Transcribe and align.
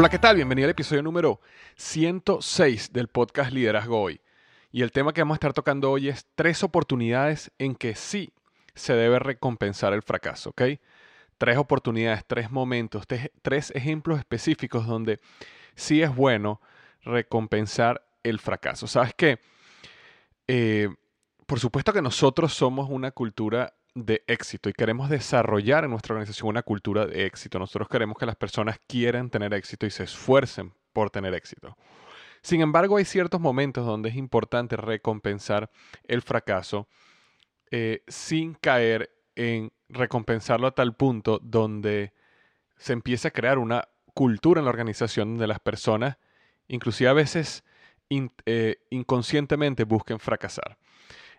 Hola, 0.00 0.08
¿qué 0.08 0.18
tal? 0.18 0.36
Bienvenido 0.36 0.64
al 0.64 0.70
episodio 0.70 1.02
número 1.02 1.42
106 1.76 2.90
del 2.90 3.08
podcast 3.08 3.52
Liderazgo 3.52 4.00
Hoy. 4.00 4.22
Y 4.72 4.80
el 4.80 4.92
tema 4.92 5.12
que 5.12 5.20
vamos 5.20 5.34
a 5.34 5.36
estar 5.36 5.52
tocando 5.52 5.90
hoy 5.90 6.08
es 6.08 6.26
tres 6.34 6.64
oportunidades 6.64 7.52
en 7.58 7.74
que 7.74 7.94
sí 7.94 8.32
se 8.74 8.94
debe 8.94 9.18
recompensar 9.18 9.92
el 9.92 10.00
fracaso, 10.00 10.48
¿ok? 10.50 10.62
Tres 11.36 11.58
oportunidades, 11.58 12.24
tres 12.26 12.50
momentos, 12.50 13.04
tres, 13.42 13.72
ejemplos 13.72 14.18
específicos 14.18 14.86
donde 14.86 15.20
sí 15.74 16.00
es 16.00 16.16
bueno 16.16 16.62
recompensar 17.02 18.02
el 18.22 18.38
fracaso. 18.38 18.86
¿Sabes 18.86 19.12
qué? 19.14 19.38
Eh, 20.48 20.88
por 21.44 21.60
supuesto 21.60 21.92
que 21.92 22.00
nosotros 22.00 22.54
somos 22.54 22.88
una 22.88 23.10
cultura 23.10 23.74
de 23.94 24.22
éxito 24.26 24.68
y 24.68 24.72
queremos 24.72 25.10
desarrollar 25.10 25.84
en 25.84 25.90
nuestra 25.90 26.14
organización 26.14 26.48
una 26.48 26.62
cultura 26.62 27.06
de 27.06 27.26
éxito. 27.26 27.58
Nosotros 27.58 27.88
queremos 27.88 28.16
que 28.16 28.26
las 28.26 28.36
personas 28.36 28.78
quieran 28.86 29.30
tener 29.30 29.52
éxito 29.54 29.86
y 29.86 29.90
se 29.90 30.04
esfuercen 30.04 30.72
por 30.92 31.10
tener 31.10 31.34
éxito. 31.34 31.76
Sin 32.42 32.62
embargo, 32.62 32.96
hay 32.96 33.04
ciertos 33.04 33.40
momentos 33.40 33.84
donde 33.84 34.08
es 34.08 34.16
importante 34.16 34.76
recompensar 34.76 35.70
el 36.04 36.22
fracaso 36.22 36.88
eh, 37.70 38.02
sin 38.08 38.54
caer 38.54 39.10
en 39.36 39.72
recompensarlo 39.88 40.66
a 40.66 40.74
tal 40.74 40.94
punto 40.94 41.38
donde 41.42 42.12
se 42.76 42.92
empieza 42.92 43.28
a 43.28 43.30
crear 43.30 43.58
una 43.58 43.88
cultura 44.14 44.60
en 44.60 44.64
la 44.64 44.70
organización 44.70 45.30
donde 45.32 45.46
las 45.46 45.60
personas, 45.60 46.16
inclusive 46.68 47.10
a 47.10 47.12
veces 47.12 47.64
eh, 48.46 48.76
inconscientemente, 48.90 49.84
busquen 49.84 50.18
fracasar. 50.18 50.78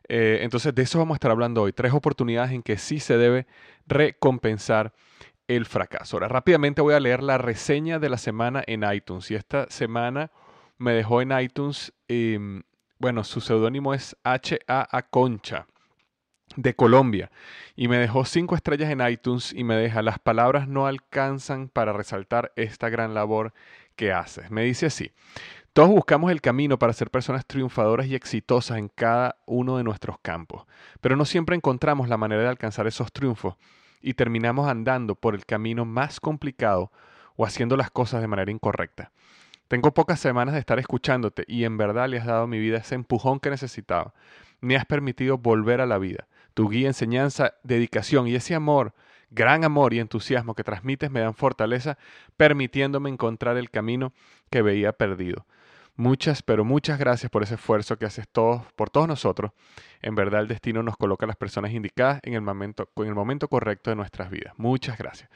Eh, 0.07 0.39
entonces, 0.41 0.73
de 0.73 0.81
eso 0.81 0.99
vamos 0.99 1.15
a 1.15 1.17
estar 1.17 1.31
hablando 1.31 1.61
hoy. 1.61 1.73
Tres 1.73 1.93
oportunidades 1.93 2.51
en 2.51 2.63
que 2.63 2.77
sí 2.77 2.99
se 2.99 3.17
debe 3.17 3.47
recompensar 3.87 4.93
el 5.47 5.65
fracaso. 5.65 6.17
Ahora, 6.17 6.27
rápidamente 6.27 6.81
voy 6.81 6.93
a 6.93 6.99
leer 6.99 7.23
la 7.23 7.37
reseña 7.37 7.99
de 7.99 8.09
la 8.09 8.17
semana 8.17 8.63
en 8.67 8.83
iTunes. 8.91 9.29
Y 9.31 9.35
esta 9.35 9.69
semana 9.69 10.31
me 10.77 10.93
dejó 10.93 11.21
en 11.21 11.37
iTunes, 11.37 11.93
em, 12.07 12.63
bueno, 12.99 13.23
su 13.23 13.41
seudónimo 13.41 13.93
es 13.93 14.15
H.A. 14.23 15.01
Concha 15.09 15.67
de 16.55 16.75
Colombia 16.75 17.31
y 17.75 17.87
me 17.87 17.97
dejó 17.97 18.25
cinco 18.25 18.55
estrellas 18.55 18.89
en 18.89 19.01
iTunes 19.07 19.53
y 19.53 19.63
me 19.63 19.75
deja 19.75 20.01
las 20.01 20.19
palabras 20.19 20.67
no 20.67 20.85
alcanzan 20.85 21.69
para 21.69 21.93
resaltar 21.93 22.51
esta 22.55 22.89
gran 22.89 23.13
labor 23.13 23.53
que 23.95 24.11
haces. 24.11 24.51
Me 24.51 24.63
dice 24.63 24.87
así, 24.87 25.11
todos 25.73 25.89
buscamos 25.89 26.31
el 26.31 26.41
camino 26.41 26.77
para 26.77 26.91
ser 26.91 27.09
personas 27.09 27.45
triunfadoras 27.45 28.07
y 28.07 28.15
exitosas 28.15 28.77
en 28.77 28.89
cada 28.89 29.37
uno 29.45 29.77
de 29.77 29.83
nuestros 29.83 30.17
campos, 30.21 30.65
pero 30.99 31.15
no 31.15 31.23
siempre 31.23 31.55
encontramos 31.55 32.09
la 32.09 32.17
manera 32.17 32.41
de 32.41 32.49
alcanzar 32.49 32.87
esos 32.87 33.13
triunfos 33.13 33.55
y 34.01 34.15
terminamos 34.15 34.67
andando 34.67 35.15
por 35.15 35.33
el 35.33 35.45
camino 35.45 35.85
más 35.85 36.19
complicado 36.19 36.91
o 37.37 37.45
haciendo 37.45 37.77
las 37.77 37.89
cosas 37.89 38.19
de 38.19 38.27
manera 38.27 38.51
incorrecta. 38.51 39.11
Tengo 39.69 39.93
pocas 39.93 40.19
semanas 40.19 40.53
de 40.53 40.59
estar 40.59 40.79
escuchándote 40.79 41.45
y 41.47 41.63
en 41.63 41.77
verdad 41.77 42.09
le 42.09 42.17
has 42.17 42.25
dado 42.25 42.43
a 42.43 42.47
mi 42.47 42.59
vida 42.59 42.79
ese 42.79 42.95
empujón 42.95 43.39
que 43.39 43.49
necesitaba. 43.49 44.13
Me 44.59 44.75
has 44.75 44.85
permitido 44.85 45.37
volver 45.37 45.79
a 45.79 45.85
la 45.85 45.97
vida. 45.97 46.27
Tu 46.53 46.67
guía, 46.67 46.87
enseñanza, 46.87 47.53
dedicación 47.63 48.27
y 48.27 48.35
ese 48.35 48.53
amor 48.55 48.93
gran 49.31 49.63
amor 49.63 49.93
y 49.93 49.99
entusiasmo 49.99 50.53
que 50.53 50.63
transmites 50.63 51.09
me 51.09 51.21
dan 51.21 51.33
fortaleza, 51.33 51.97
permitiéndome 52.37 53.09
encontrar 53.09 53.57
el 53.57 53.69
camino 53.69 54.13
que 54.49 54.61
veía 54.61 54.93
perdido. 54.93 55.47
Muchas, 55.95 56.41
pero 56.41 56.63
muchas 56.63 56.97
gracias 56.99 57.29
por 57.29 57.43
ese 57.43 57.55
esfuerzo 57.55 57.97
que 57.97 58.05
haces 58.05 58.27
todos, 58.29 58.63
por 58.75 58.89
todos 58.89 59.07
nosotros. 59.07 59.51
En 60.01 60.15
verdad 60.15 60.41
el 60.41 60.47
destino 60.47 60.83
nos 60.83 60.97
coloca 60.97 61.25
a 61.25 61.27
las 61.27 61.35
personas 61.35 61.71
indicadas 61.71 62.19
en 62.23 62.33
el 62.33 62.41
momento, 62.41 62.89
en 62.97 63.07
el 63.07 63.15
momento 63.15 63.47
correcto 63.47 63.89
de 63.89 63.95
nuestras 63.95 64.29
vidas. 64.29 64.53
Muchas 64.57 64.97
gracias. 64.97 65.29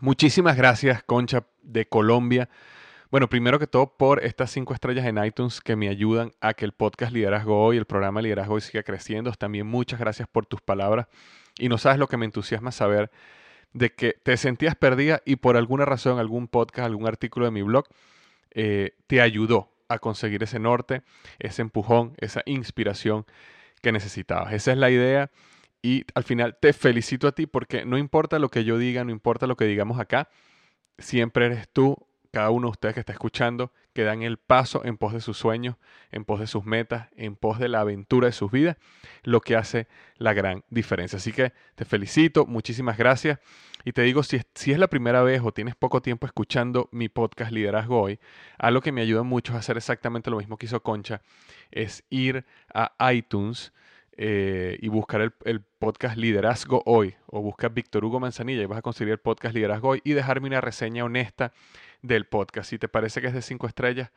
Muchísimas 0.00 0.56
gracias, 0.56 1.02
Concha 1.04 1.46
de 1.62 1.86
Colombia. 1.86 2.48
Bueno, 3.10 3.28
primero 3.28 3.58
que 3.58 3.66
todo 3.66 3.94
por 3.96 4.24
estas 4.24 4.50
cinco 4.50 4.72
estrellas 4.72 5.04
en 5.06 5.22
iTunes 5.22 5.60
que 5.60 5.76
me 5.76 5.88
ayudan 5.88 6.32
a 6.40 6.54
que 6.54 6.64
el 6.64 6.72
podcast 6.72 7.12
Liderazgo 7.12 7.62
Hoy, 7.62 7.76
el 7.76 7.84
programa 7.84 8.22
Liderazgo 8.22 8.54
Hoy 8.54 8.62
siga 8.62 8.82
creciendo. 8.82 9.30
También 9.32 9.66
muchas 9.66 10.00
gracias 10.00 10.26
por 10.26 10.46
tus 10.46 10.62
palabras. 10.62 11.08
Y 11.58 11.68
no 11.68 11.78
sabes 11.78 11.98
lo 11.98 12.08
que 12.08 12.16
me 12.16 12.24
entusiasma 12.24 12.72
saber 12.72 13.10
de 13.72 13.94
que 13.94 14.14
te 14.22 14.36
sentías 14.36 14.76
perdida 14.76 15.22
y 15.24 15.36
por 15.36 15.56
alguna 15.56 15.84
razón, 15.84 16.18
algún 16.18 16.48
podcast, 16.48 16.86
algún 16.86 17.06
artículo 17.06 17.46
de 17.46 17.52
mi 17.52 17.62
blog, 17.62 17.84
eh, 18.50 18.96
te 19.06 19.20
ayudó 19.20 19.70
a 19.88 19.98
conseguir 19.98 20.42
ese 20.42 20.58
norte, 20.58 21.02
ese 21.38 21.62
empujón, 21.62 22.14
esa 22.18 22.42
inspiración 22.46 23.26
que 23.80 23.92
necesitabas. 23.92 24.52
Esa 24.52 24.72
es 24.72 24.78
la 24.78 24.90
idea 24.90 25.30
y 25.82 26.04
al 26.14 26.24
final 26.24 26.56
te 26.60 26.72
felicito 26.72 27.26
a 27.28 27.32
ti 27.32 27.46
porque 27.46 27.84
no 27.84 27.98
importa 27.98 28.38
lo 28.38 28.48
que 28.48 28.64
yo 28.64 28.78
diga, 28.78 29.04
no 29.04 29.10
importa 29.10 29.46
lo 29.46 29.56
que 29.56 29.64
digamos 29.64 29.98
acá, 29.98 30.28
siempre 30.98 31.46
eres 31.46 31.68
tú 31.68 31.96
cada 32.30 32.50
uno 32.50 32.68
de 32.68 32.72
ustedes 32.72 32.94
que 32.94 33.00
está 33.00 33.12
escuchando, 33.12 33.72
que 33.92 34.04
dan 34.04 34.22
el 34.22 34.38
paso 34.38 34.84
en 34.84 34.96
pos 34.96 35.12
de 35.12 35.20
sus 35.20 35.36
sueños, 35.36 35.76
en 36.10 36.24
pos 36.24 36.40
de 36.40 36.46
sus 36.46 36.64
metas, 36.64 37.08
en 37.16 37.36
pos 37.36 37.58
de 37.58 37.68
la 37.68 37.80
aventura 37.80 38.26
de 38.26 38.32
sus 38.32 38.50
vidas, 38.50 38.76
lo 39.22 39.40
que 39.40 39.56
hace 39.56 39.88
la 40.16 40.32
gran 40.32 40.64
diferencia. 40.70 41.18
Así 41.18 41.32
que 41.32 41.52
te 41.74 41.84
felicito, 41.84 42.46
muchísimas 42.46 42.96
gracias. 42.96 43.38
Y 43.84 43.92
te 43.92 44.02
digo, 44.02 44.22
si 44.22 44.36
es, 44.36 44.46
si 44.54 44.72
es 44.72 44.78
la 44.78 44.88
primera 44.88 45.22
vez 45.22 45.42
o 45.44 45.52
tienes 45.52 45.74
poco 45.74 46.02
tiempo 46.02 46.26
escuchando 46.26 46.88
mi 46.92 47.08
podcast 47.08 47.50
Liderazgo 47.50 48.00
Hoy, 48.00 48.20
algo 48.58 48.80
que 48.80 48.92
me 48.92 49.00
ayuda 49.00 49.22
mucho 49.24 49.54
a 49.54 49.58
hacer 49.58 49.76
exactamente 49.76 50.30
lo 50.30 50.38
mismo 50.38 50.56
que 50.56 50.66
hizo 50.66 50.82
Concha, 50.82 51.20
es 51.70 52.04
ir 52.08 52.44
a 52.72 52.92
iTunes 53.12 53.72
eh, 54.16 54.78
y 54.80 54.88
buscar 54.88 55.20
el, 55.20 55.32
el, 55.44 55.60
podcast 55.60 56.16
Liderazgo 56.16 56.82
Hoy 56.84 57.14
o 57.26 57.40
busca 57.40 57.68
Víctor 57.68 58.04
Hugo 58.04 58.20
Manzanilla 58.20 58.62
y 58.62 58.66
vas 58.66 58.78
a 58.78 58.82
conseguir 58.82 59.12
el 59.12 59.18
podcast 59.18 59.54
Liderazgo 59.54 59.88
Hoy 59.88 60.02
y 60.04 60.12
dejarme 60.12 60.48
una 60.48 60.60
reseña 60.60 61.04
honesta 61.04 61.52
del 62.02 62.26
podcast. 62.26 62.70
Si 62.70 62.78
te 62.78 62.88
parece 62.88 63.20
que 63.20 63.28
es 63.28 63.34
de 63.34 63.42
cinco 63.42 63.66
estrellas, 63.66 64.10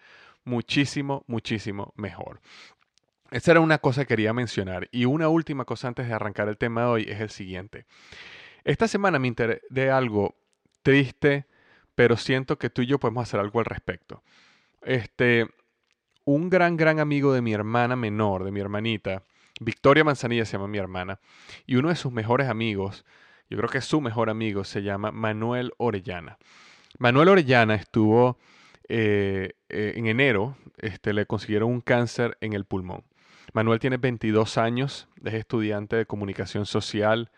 muchísimo, 0.44 1.24
muchísimo 1.28 1.94
mejor. 1.96 2.42
Esa 3.32 3.52
era 3.52 3.60
una 3.60 3.80
cosa 3.80 4.02
que 4.02 4.10
quería 4.10 4.34
mencionar. 4.34 4.88
Y 4.92 5.06
una 5.06 5.30
última 5.30 5.66
cosa 5.66 5.88
antes 5.88 6.08
de 6.08 6.14
arrancar 6.14 6.48
el 6.48 6.58
tema 6.58 6.82
de 6.82 6.88
hoy 6.88 7.06
es 7.10 7.20
el 7.20 7.30
siguiente. 7.30 7.86
Esta 8.64 8.88
semana 8.88 9.20
me 9.20 9.28
enteré 9.28 9.62
de 9.70 9.92
algo 9.92 10.36
triste, 10.84 11.46
pero 11.96 12.18
siento 12.18 12.58
que 12.58 12.70
tú 12.70 12.82
y 12.82 12.86
yo 12.86 13.00
podemos 13.00 13.24
hacer 13.24 13.40
algo 13.40 13.60
al 13.60 13.66
respecto. 13.66 14.24
Este, 14.82 15.48
un 16.26 16.50
gran, 16.50 16.78
gran 16.78 17.00
amigo 17.00 17.34
de 17.34 17.42
mi 17.42 17.54
hermana 17.54 17.96
menor, 17.96 18.44
de 18.44 18.52
mi 18.52 18.60
hermanita, 18.60 19.24
Victoria 19.60 20.04
Manzanilla 20.04 20.46
se 20.46 20.54
llama 20.54 20.68
mi 20.68 20.78
hermana, 20.78 21.19
y 21.66 21.75
uno 21.75 21.90
de 21.90 21.96
sus 21.96 22.12
mejores 22.12 22.50
amigos, 22.50 23.06
yo 23.50 23.57
creo 23.57 23.69
que 23.69 23.78
es 23.78 23.86
su 23.86 24.02
mejor 24.02 24.30
amigo, 24.30 24.63
se 24.63 24.84
llama 24.84 25.12
Manuel 25.12 25.72
Orellana. 25.78 26.38
Manuel 26.98 27.30
Orellana 27.30 27.75
estuvo 27.75 28.38
eh, 28.88 29.54
eh, 29.69 29.94
en 29.96 30.07
enero, 30.07 30.57
este, 30.78 31.13
le 31.13 31.25
consiguieron 31.25 31.69
un 31.69 31.81
cáncer 31.81 32.38
en 32.42 32.54
el 32.54 32.66
pulmón. 32.66 33.04
Manuel 33.54 33.80
tiene 33.80 33.98
22 33.98 34.57
años, 34.57 35.07
es 35.24 35.34
estudiante 35.34 35.96
de 35.96 36.06
comunicación 36.06 36.66
social 36.66 37.31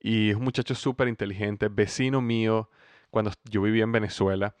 y 0.00 0.30
es 0.30 0.36
un 0.36 0.44
muchacho 0.44 0.74
súper 0.74 1.08
inteligente, 1.08 1.68
vecino 1.68 2.20
mío 2.20 2.68
cuando 3.10 3.32
yo 3.44 3.62
vivía 3.62 3.84
en 3.84 3.92
Venezuela. 3.92 4.54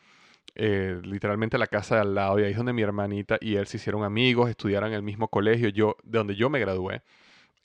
Eh, 0.56 1.00
literalmente 1.02 1.58
la 1.58 1.66
casa 1.66 1.96
de 1.96 2.00
al 2.02 2.14
lado, 2.14 2.38
y 2.38 2.44
ahí 2.44 2.52
es 2.52 2.56
donde 2.56 2.72
mi 2.72 2.82
hermanita 2.82 3.38
y 3.40 3.56
él 3.56 3.66
se 3.66 3.76
hicieron 3.76 4.04
amigos, 4.04 4.48
estudiaron 4.48 4.90
en 4.90 4.94
el 4.94 5.02
mismo 5.02 5.26
colegio, 5.28 5.68
yo, 5.68 5.96
de 6.04 6.18
donde 6.18 6.36
yo 6.36 6.48
me 6.48 6.60
gradué. 6.60 7.02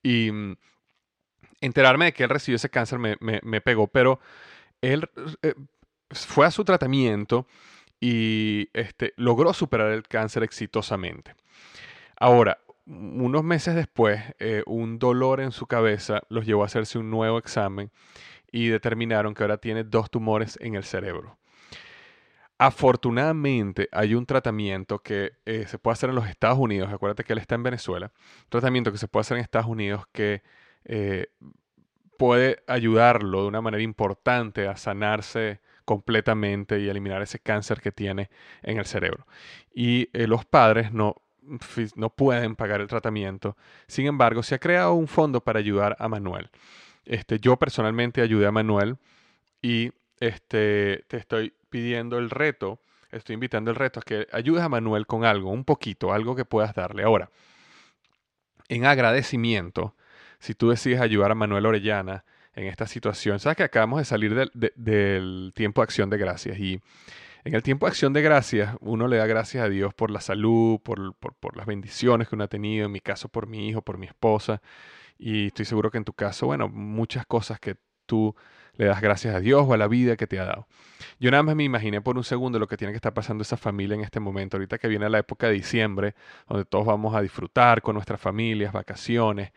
Y 0.01 0.31
mm, 0.31 0.55
enterarme 1.61 2.05
de 2.05 2.13
que 2.13 2.23
él 2.23 2.29
recibió 2.29 2.55
ese 2.55 2.69
cáncer 2.69 2.99
me, 2.99 3.17
me, 3.19 3.61
pegó, 3.61 3.87
pero 3.87 4.19
él 4.81 5.07
eh, 5.43 5.53
fue 6.09 6.45
a 6.45 6.51
su 6.51 6.63
tratamiento 6.65 7.45
y 7.99 8.69
este, 8.73 9.13
logró 9.17 9.53
superar 9.53 9.91
el 9.91 10.03
cáncer 10.03 10.43
exitosamente. 10.43 11.35
Ahora, 12.17 12.59
unos 12.85 13.43
meses 13.43 13.75
después, 13.75 14.21
eh, 14.39 14.63
un 14.65 14.97
dolor 14.99 15.41
en 15.41 15.51
su 15.51 15.67
cabeza 15.67 16.23
los 16.29 16.45
llevó 16.45 16.63
a 16.63 16.65
hacerse 16.65 16.97
un 16.97 17.11
nuevo 17.11 17.37
examen 17.37 17.91
y 18.51 18.69
determinaron 18.69 19.35
que 19.35 19.43
ahora 19.43 19.57
tiene 19.57 19.83
dos 19.83 20.09
tumores 20.09 20.57
en 20.61 20.75
el 20.75 20.83
cerebro. 20.83 21.37
Afortunadamente 22.61 23.87
hay 23.93 24.15
un 24.15 24.25
tratamiento 24.25 24.99
que 24.99 25.31
eh, 25.45 25.65
se 25.65 25.79
puede 25.79 25.93
hacer 25.93 26.09
en 26.09 26.17
los 26.17 26.27
Estados 26.27 26.59
Unidos, 26.59 26.91
acuérdate 26.91 27.23
que 27.23 27.31
él 27.31 27.39
está 27.39 27.55
en 27.55 27.63
Venezuela, 27.63 28.11
tratamiento 28.49 28.91
que 28.91 28.97
se 28.97 29.07
puede 29.07 29.21
hacer 29.21 29.37
en 29.37 29.43
Estados 29.43 29.67
Unidos 29.67 30.03
que 30.11 30.43
eh, 30.83 31.27
puede 32.17 32.61
ayudarlo 32.67 33.43
de 33.43 33.47
una 33.47 33.61
manera 33.61 33.81
importante 33.81 34.67
a 34.67 34.75
sanarse 34.75 35.61
completamente 35.85 36.81
y 36.81 36.89
eliminar 36.89 37.21
ese 37.21 37.39
cáncer 37.39 37.79
que 37.79 37.93
tiene 37.93 38.29
en 38.61 38.77
el 38.77 38.85
cerebro. 38.85 39.25
Y 39.73 40.09
eh, 40.11 40.27
los 40.27 40.43
padres 40.43 40.91
no, 40.91 41.15
no 41.95 42.09
pueden 42.09 42.57
pagar 42.57 42.81
el 42.81 42.87
tratamiento, 42.87 43.55
sin 43.87 44.05
embargo 44.05 44.43
se 44.43 44.55
ha 44.55 44.59
creado 44.59 44.95
un 44.95 45.07
fondo 45.07 45.41
para 45.41 45.59
ayudar 45.59 45.95
a 45.97 46.09
Manuel. 46.09 46.49
Este, 47.05 47.39
yo 47.39 47.55
personalmente 47.55 48.21
ayudé 48.21 48.47
a 48.47 48.51
Manuel 48.51 48.97
y 49.61 49.93
este, 50.19 51.05
te 51.07 51.15
estoy 51.15 51.53
pidiendo 51.69 52.17
el 52.17 52.29
reto, 52.29 52.79
estoy 53.11 53.35
invitando 53.35 53.71
el 53.71 53.75
reto 53.75 53.99
a 53.99 54.03
que 54.03 54.27
ayudes 54.31 54.63
a 54.63 54.69
Manuel 54.69 55.07
con 55.07 55.25
algo, 55.25 55.51
un 55.51 55.65
poquito, 55.65 56.13
algo 56.13 56.35
que 56.35 56.45
puedas 56.45 56.73
darle. 56.73 57.03
Ahora, 57.03 57.29
en 58.67 58.85
agradecimiento, 58.85 59.95
si 60.39 60.53
tú 60.53 60.69
decides 60.69 61.01
ayudar 61.01 61.31
a 61.31 61.35
Manuel 61.35 61.65
Orellana 61.65 62.25
en 62.53 62.65
esta 62.65 62.87
situación, 62.87 63.39
sabes 63.39 63.57
que 63.57 63.63
acabamos 63.63 63.99
de 63.99 64.05
salir 64.05 64.35
del, 64.35 65.51
tiempo 65.55 65.81
de 65.81 65.83
acción 65.83 66.09
de 66.09 66.17
gracias 66.17 66.59
y 66.59 66.81
en 67.45 67.55
el 67.55 67.63
tiempo 67.63 67.85
de 67.85 67.91
acción 67.91 68.11
de 68.13 68.21
gracias 68.21 68.75
uno 68.81 69.07
le 69.07 69.17
da 69.17 69.25
gracias 69.25 69.63
a 69.63 69.69
Dios 69.69 69.93
por 69.93 70.11
la 70.11 70.21
salud, 70.21 70.79
por, 70.81 71.15
por 71.15 71.55
las 71.55 71.65
bendiciones 71.65 72.27
que 72.27 72.35
uno 72.35 72.43
ha 72.43 72.49
tenido, 72.49 72.85
en 72.85 72.91
mi 72.91 72.99
caso 72.99 73.29
por 73.29 73.47
mi 73.47 73.69
hijo, 73.69 73.81
por 73.81 73.97
mi 73.97 74.07
esposa 74.07 74.61
y 75.19 75.47
estoy 75.47 75.65
seguro 75.65 75.91
que 75.91 75.97
en 75.97 76.05
tu 76.05 76.13
caso, 76.13 76.47
bueno, 76.47 76.69
muchas 76.69 77.25
cosas 77.25 77.59
que 77.59 77.75
tú 78.05 78.35
le 78.79 78.85
das 78.85 79.01
gracias 79.01 79.35
a 79.35 79.41
Dios 79.41 79.65
o 79.67 79.73
a 79.73 79.77
la 79.77 79.89
vida 79.89 80.15
que 80.15 80.25
te 80.25 80.39
ha 80.39 80.45
dado. 80.45 80.65
Yo 81.19 81.29
nada 81.31 81.43
más 81.43 81.53
me 81.53 81.65
imaginé 81.65 81.99
por 81.99 82.15
un 82.15 82.23
segundo 82.23 82.59
lo 82.59 82.67
que 82.67 82.77
tiene 82.77 82.93
que 82.93 82.95
estar 82.95 83.13
pasando 83.13 83.41
esa 83.41 83.57
familia 83.57 83.93
en 83.95 84.01
este 84.01 84.21
momento, 84.21 84.55
ahorita 84.55 84.77
que 84.77 84.87
viene 84.87 85.09
la 85.09 85.19
época 85.19 85.47
de 85.47 85.53
diciembre, 85.53 86.15
donde 86.47 86.63
todos 86.63 86.85
vamos 86.85 87.13
a 87.13 87.21
disfrutar 87.21 87.81
con 87.81 87.95
nuestras 87.95 88.21
familias, 88.21 88.71
vacaciones, 88.71 89.51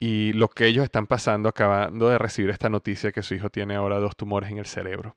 y 0.00 0.32
lo 0.32 0.48
que 0.48 0.64
ellos 0.64 0.82
están 0.82 1.06
pasando 1.06 1.46
acabando 1.50 2.08
de 2.08 2.16
recibir 2.16 2.48
esta 2.48 2.70
noticia 2.70 3.12
que 3.12 3.22
su 3.22 3.34
hijo 3.34 3.50
tiene 3.50 3.74
ahora 3.74 3.98
dos 3.98 4.16
tumores 4.16 4.50
en 4.50 4.56
el 4.56 4.66
cerebro 4.66 5.14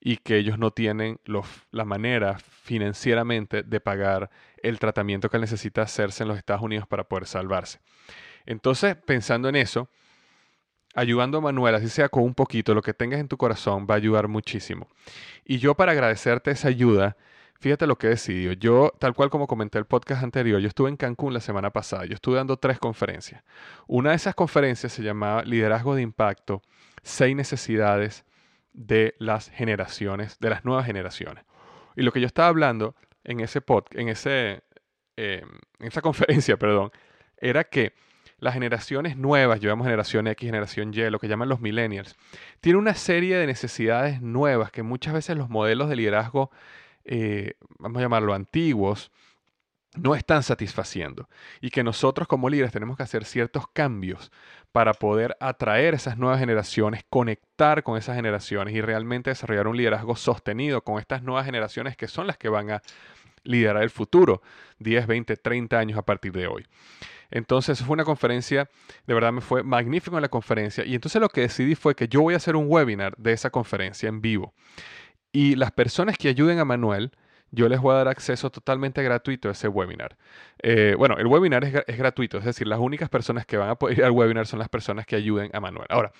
y 0.00 0.16
que 0.16 0.38
ellos 0.38 0.58
no 0.58 0.70
tienen 0.70 1.20
la 1.70 1.84
manera 1.84 2.38
financieramente 2.38 3.62
de 3.62 3.80
pagar 3.80 4.30
el 4.62 4.78
tratamiento 4.78 5.28
que 5.28 5.38
necesita 5.38 5.82
hacerse 5.82 6.22
en 6.22 6.28
los 6.28 6.38
Estados 6.38 6.62
Unidos 6.62 6.88
para 6.88 7.04
poder 7.04 7.26
salvarse. 7.26 7.78
Entonces, 8.46 8.96
pensando 8.96 9.50
en 9.50 9.56
eso, 9.56 9.90
ayudando 10.98 11.38
a 11.38 11.40
Manuel, 11.40 11.74
así 11.76 11.88
sea 11.88 12.08
con 12.08 12.24
un 12.24 12.34
poquito, 12.34 12.74
lo 12.74 12.82
que 12.82 12.92
tengas 12.92 13.20
en 13.20 13.28
tu 13.28 13.36
corazón 13.36 13.86
va 13.88 13.94
a 13.94 13.96
ayudar 13.98 14.28
muchísimo. 14.28 14.88
Y 15.44 15.58
yo 15.58 15.74
para 15.74 15.92
agradecerte 15.92 16.50
esa 16.50 16.68
ayuda, 16.68 17.16
fíjate 17.60 17.86
lo 17.86 17.96
que 17.96 18.08
he 18.08 18.10
decidido. 18.10 18.52
Yo, 18.54 18.92
tal 18.98 19.14
cual 19.14 19.30
como 19.30 19.46
comenté 19.46 19.78
el 19.78 19.84
podcast 19.84 20.22
anterior, 20.24 20.60
yo 20.60 20.68
estuve 20.68 20.88
en 20.88 20.96
Cancún 20.96 21.32
la 21.32 21.40
semana 21.40 21.70
pasada, 21.70 22.04
yo 22.04 22.14
estuve 22.14 22.36
dando 22.36 22.56
tres 22.56 22.78
conferencias. 22.78 23.44
Una 23.86 24.10
de 24.10 24.16
esas 24.16 24.34
conferencias 24.34 24.92
se 24.92 25.02
llamaba 25.02 25.42
Liderazgo 25.44 25.94
de 25.94 26.02
Impacto, 26.02 26.62
seis 27.02 27.36
necesidades 27.36 28.24
de 28.72 29.14
las 29.18 29.50
generaciones, 29.50 30.38
de 30.40 30.50
las 30.50 30.64
nuevas 30.64 30.86
generaciones. 30.86 31.44
Y 31.96 32.02
lo 32.02 32.12
que 32.12 32.20
yo 32.20 32.26
estaba 32.26 32.48
hablando 32.48 32.94
en 33.24 33.40
ese 33.40 33.60
podcast, 33.60 33.98
en, 33.98 34.08
ese, 34.08 34.62
eh, 35.16 35.44
en 35.78 35.86
esa 35.86 36.00
conferencia, 36.02 36.56
perdón, 36.56 36.90
era 37.40 37.64
que 37.64 37.92
las 38.38 38.54
generaciones 38.54 39.16
nuevas, 39.16 39.60
llevamos 39.60 39.86
generación 39.86 40.26
X, 40.28 40.46
generación 40.46 40.92
Y, 40.94 41.10
lo 41.10 41.18
que 41.18 41.28
llaman 41.28 41.48
los 41.48 41.60
millennials, 41.60 42.16
tienen 42.60 42.80
una 42.80 42.94
serie 42.94 43.36
de 43.36 43.46
necesidades 43.46 44.22
nuevas 44.22 44.70
que 44.70 44.82
muchas 44.82 45.14
veces 45.14 45.36
los 45.36 45.48
modelos 45.48 45.88
de 45.88 45.96
liderazgo, 45.96 46.50
eh, 47.04 47.54
vamos 47.78 47.98
a 47.98 48.02
llamarlo 48.02 48.34
antiguos, 48.34 49.10
no 49.96 50.14
están 50.14 50.42
satisfaciendo 50.42 51.28
y 51.60 51.70
que 51.70 51.82
nosotros 51.82 52.28
como 52.28 52.48
líderes 52.48 52.72
tenemos 52.72 52.96
que 52.96 53.02
hacer 53.02 53.24
ciertos 53.24 53.64
cambios 53.72 54.30
para 54.70 54.92
poder 54.92 55.36
atraer 55.40 55.94
esas 55.94 56.18
nuevas 56.18 56.38
generaciones, 56.38 57.04
conectar 57.08 57.82
con 57.82 57.96
esas 57.96 58.16
generaciones 58.16 58.74
y 58.74 58.80
realmente 58.80 59.30
desarrollar 59.30 59.66
un 59.66 59.76
liderazgo 59.76 60.14
sostenido 60.14 60.82
con 60.82 60.98
estas 60.98 61.22
nuevas 61.22 61.46
generaciones 61.46 61.96
que 61.96 62.06
son 62.06 62.26
las 62.26 62.36
que 62.36 62.48
van 62.48 62.70
a 62.70 62.82
liderar 63.44 63.82
el 63.82 63.90
futuro 63.90 64.42
10, 64.78 65.06
20, 65.06 65.36
30 65.36 65.78
años 65.78 65.98
a 65.98 66.02
partir 66.02 66.32
de 66.32 66.46
hoy. 66.46 66.66
Entonces 67.30 67.82
fue 67.82 67.94
una 67.94 68.04
conferencia, 68.04 68.70
de 69.06 69.14
verdad 69.14 69.32
me 69.32 69.40
fue 69.40 69.62
magnífico 69.62 70.16
en 70.16 70.22
la 70.22 70.28
conferencia 70.28 70.84
y 70.84 70.94
entonces 70.94 71.20
lo 71.20 71.28
que 71.28 71.42
decidí 71.42 71.74
fue 71.74 71.94
que 71.94 72.08
yo 72.08 72.22
voy 72.22 72.34
a 72.34 72.38
hacer 72.38 72.56
un 72.56 72.66
webinar 72.68 73.14
de 73.16 73.32
esa 73.32 73.50
conferencia 73.50 74.08
en 74.08 74.20
vivo. 74.20 74.54
Y 75.30 75.56
las 75.56 75.72
personas 75.72 76.16
que 76.16 76.28
ayuden 76.28 76.58
a 76.58 76.64
Manuel, 76.64 77.12
yo 77.50 77.68
les 77.68 77.80
voy 77.80 77.94
a 77.94 77.98
dar 77.98 78.08
acceso 78.08 78.50
totalmente 78.50 79.02
gratuito 79.02 79.48
a 79.48 79.52
ese 79.52 79.68
webinar. 79.68 80.16
Eh, 80.62 80.94
bueno, 80.96 81.16
el 81.18 81.26
webinar 81.26 81.64
es, 81.64 81.82
es, 81.86 81.98
gratuito, 81.98 82.38
es 82.38 82.44
decir, 82.44 82.66
las 82.66 82.78
únicas 82.78 83.08
personas 83.08 83.44
que 83.46 83.56
van 83.56 83.70
a 83.70 83.74
poder 83.74 83.98
ir 83.98 84.04
al 84.04 84.12
webinar 84.12 84.46
son 84.46 84.58
las 84.58 84.68
personas 84.68 85.06
que 85.06 85.16
ayuden 85.16 85.50
a 85.54 85.60
Manuel. 85.60 85.86
Ahora, 85.90 86.12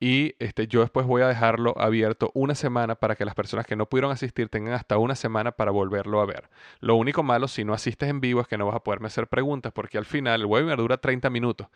y 0.00 0.36
este, 0.38 0.68
yo 0.68 0.80
después 0.80 1.06
voy 1.06 1.22
a 1.22 1.28
dejarlo 1.28 1.74
abierto 1.78 2.30
una 2.34 2.54
semana 2.54 2.94
para 2.94 3.16
que 3.16 3.24
las 3.24 3.34
personas 3.34 3.66
que 3.66 3.76
no 3.76 3.88
pudieron 3.88 4.12
asistir 4.12 4.48
tengan 4.48 4.74
hasta 4.74 4.96
una 4.96 5.16
semana 5.16 5.52
para 5.52 5.72
volverlo 5.72 6.20
a 6.20 6.26
ver. 6.26 6.48
Lo 6.80 6.94
único 6.94 7.22
malo 7.22 7.48
si 7.48 7.64
no 7.64 7.74
asistes 7.74 8.08
en 8.08 8.20
vivo 8.20 8.40
es 8.40 8.46
que 8.46 8.58
no 8.58 8.66
vas 8.66 8.76
a 8.76 8.84
poderme 8.84 9.08
hacer 9.08 9.26
preguntas 9.26 9.72
porque 9.72 9.98
al 9.98 10.04
final 10.04 10.40
el 10.40 10.46
webinar 10.46 10.78
dura 10.78 10.98
30 10.98 11.30
minutos. 11.30 11.66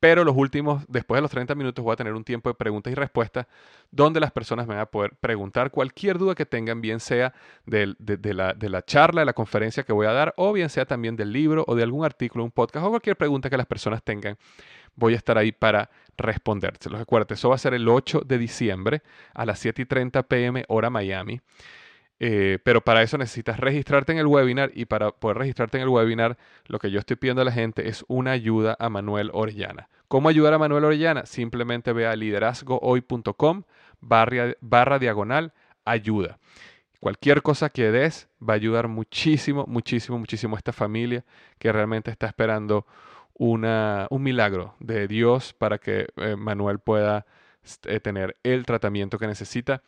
Pero 0.00 0.22
los 0.22 0.36
últimos, 0.36 0.84
después 0.88 1.18
de 1.18 1.22
los 1.22 1.30
30 1.30 1.54
minutos, 1.54 1.84
voy 1.84 1.92
a 1.92 1.96
tener 1.96 2.14
un 2.14 2.24
tiempo 2.24 2.48
de 2.50 2.54
preguntas 2.54 2.92
y 2.92 2.94
respuestas 2.94 3.46
donde 3.90 4.20
las 4.20 4.30
personas 4.30 4.66
me 4.66 4.74
van 4.74 4.82
a 4.82 4.86
poder 4.86 5.14
preguntar 5.16 5.70
cualquier 5.70 6.18
duda 6.18 6.34
que 6.34 6.46
tengan, 6.46 6.80
bien 6.80 7.00
sea 7.00 7.34
de, 7.66 7.94
la, 7.98 8.54
de, 8.54 8.68
la, 8.68 8.82
charla, 8.82 9.22
de 9.22 9.26
la 9.26 9.32
conferencia 9.32 9.82
que 9.82 9.92
voy 9.92 10.06
a 10.06 10.12
dar, 10.12 10.34
o 10.36 10.52
bien 10.52 10.68
sea 10.68 10.84
también 10.84 11.16
del 11.16 11.32
libro 11.32 11.64
o 11.66 11.74
de 11.74 11.82
algún 11.82 12.04
artículo, 12.04 12.44
un 12.44 12.50
podcast 12.50 12.86
o 12.86 12.90
cualquier 12.90 13.16
pregunta 13.16 13.50
que 13.50 13.56
las 13.56 13.66
personas 13.66 14.02
tengan. 14.02 14.36
Voy 14.94 15.14
a 15.14 15.16
estar 15.16 15.38
ahí 15.38 15.52
para 15.52 15.90
respondérselos. 16.16 16.98
Recuerden, 16.98 17.34
eso 17.34 17.48
va 17.48 17.54
a 17.54 17.58
ser 17.58 17.74
el 17.74 17.88
8 17.88 18.22
de 18.26 18.38
diciembre 18.38 19.02
a 19.34 19.46
las 19.46 19.58
7 19.58 19.82
y 19.82 19.84
30 19.84 20.22
pm 20.24 20.64
hora 20.68 20.90
Miami. 20.90 21.40
Eh, 22.20 22.58
pero 22.64 22.80
para 22.80 23.02
eso 23.02 23.16
necesitas 23.16 23.60
registrarte 23.60 24.12
en 24.12 24.18
el 24.18 24.26
webinar 24.26 24.72
y 24.74 24.86
para 24.86 25.12
poder 25.12 25.38
registrarte 25.38 25.78
en 25.78 25.84
el 25.84 25.88
webinar, 25.88 26.36
lo 26.66 26.78
que 26.78 26.90
yo 26.90 26.98
estoy 26.98 27.16
pidiendo 27.16 27.42
a 27.42 27.44
la 27.44 27.52
gente 27.52 27.88
es 27.88 28.04
una 28.08 28.32
ayuda 28.32 28.76
a 28.78 28.88
Manuel 28.88 29.30
Orellana. 29.32 29.88
¿Cómo 30.08 30.28
ayudar 30.28 30.54
a 30.54 30.58
Manuel 30.58 30.84
Orellana? 30.84 31.26
Simplemente 31.26 31.92
ve 31.92 32.06
a 32.06 32.16
liderazgohoy.com 32.16 33.62
barra, 34.00 34.54
barra 34.60 34.98
diagonal 34.98 35.52
ayuda. 35.84 36.38
Cualquier 37.00 37.42
cosa 37.42 37.70
que 37.70 37.92
des 37.92 38.28
va 38.42 38.54
a 38.54 38.56
ayudar 38.56 38.88
muchísimo, 38.88 39.64
muchísimo, 39.68 40.18
muchísimo 40.18 40.56
a 40.56 40.58
esta 40.58 40.72
familia 40.72 41.24
que 41.58 41.70
realmente 41.70 42.10
está 42.10 42.26
esperando 42.26 42.86
una, 43.34 44.08
un 44.10 44.22
milagro 44.24 44.74
de 44.80 45.06
Dios 45.06 45.52
para 45.52 45.78
que 45.78 46.08
eh, 46.16 46.34
Manuel 46.34 46.80
pueda 46.80 47.24
eh, 47.84 48.00
tener 48.00 48.36
el 48.42 48.66
tratamiento 48.66 49.18
que 49.18 49.28
necesita 49.28 49.82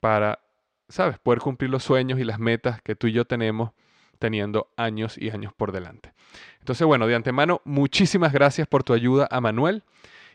para 0.00 0.40
¿sabes? 0.88 1.18
Poder 1.18 1.40
cumplir 1.40 1.70
los 1.70 1.84
sueños 1.84 2.18
y 2.18 2.24
las 2.24 2.38
metas 2.38 2.82
que 2.82 2.94
tú 2.94 3.06
y 3.06 3.12
yo 3.12 3.24
tenemos 3.24 3.72
teniendo 4.18 4.70
años 4.76 5.16
y 5.16 5.30
años 5.30 5.52
por 5.52 5.72
delante. 5.72 6.12
Entonces, 6.60 6.86
bueno, 6.86 7.06
de 7.06 7.14
antemano, 7.14 7.60
muchísimas 7.64 8.32
gracias 8.32 8.66
por 8.66 8.84
tu 8.84 8.92
ayuda 8.92 9.28
a 9.30 9.40
Manuel. 9.40 9.82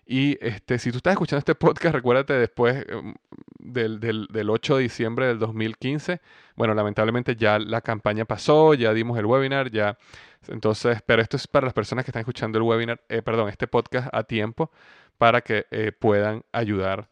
Y 0.05 0.37
este, 0.45 0.79
si 0.79 0.91
tú 0.91 0.97
estás 0.97 1.13
escuchando 1.13 1.39
este 1.39 1.55
podcast, 1.55 1.95
recuérdate 1.95 2.33
después 2.33 2.85
em, 2.89 3.13
del, 3.59 3.99
del, 3.99 4.49
8 4.49 4.77
de 4.77 4.83
diciembre 4.83 5.27
del 5.27 5.39
2015. 5.39 6.19
Bueno, 6.55 6.73
lamentablemente 6.73 7.35
ya 7.35 7.57
la 7.59 7.81
campaña 7.81 8.25
pasó, 8.25 8.73
ya 8.73 8.93
dimos 8.93 9.17
el 9.17 9.25
webinar, 9.25 9.71
ya. 9.71 9.97
Entonces, 10.47 11.01
pero 11.05 11.21
esto 11.21 11.37
es 11.37 11.47
para 11.47 11.65
las 11.65 11.73
personas 11.73 12.03
que 12.03 12.11
están 12.11 12.21
escuchando 12.21 12.57
el 12.57 12.63
webinar, 12.63 13.01
eh, 13.07 13.21
perdón, 13.21 13.47
este 13.49 13.67
podcast 13.67 14.09
a 14.13 14.23
tiempo 14.23 14.71
para 15.17 15.41
que 15.41 15.67
eh, 15.71 15.93
puedan 15.93 16.43
ayudar 16.51 17.07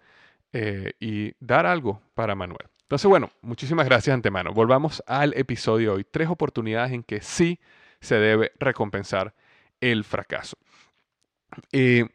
eh, 0.51 0.93
y 1.00 1.33
dar 1.39 1.65
algo 1.65 2.01
para 2.13 2.36
Manuel. 2.36 2.67
Entonces, 2.91 3.07
bueno, 3.07 3.31
muchísimas 3.41 3.86
gracias 3.86 4.13
antemano. 4.13 4.51
Volvamos 4.51 5.01
al 5.07 5.33
episodio 5.38 5.93
hoy. 5.93 6.03
Tres 6.03 6.27
oportunidades 6.27 6.91
en 6.91 7.03
que 7.03 7.21
sí 7.21 7.57
se 8.01 8.15
debe 8.15 8.51
recompensar 8.60 9.33
el 9.79 10.03
fracaso. 10.03 10.57
Eh, 11.71 12.05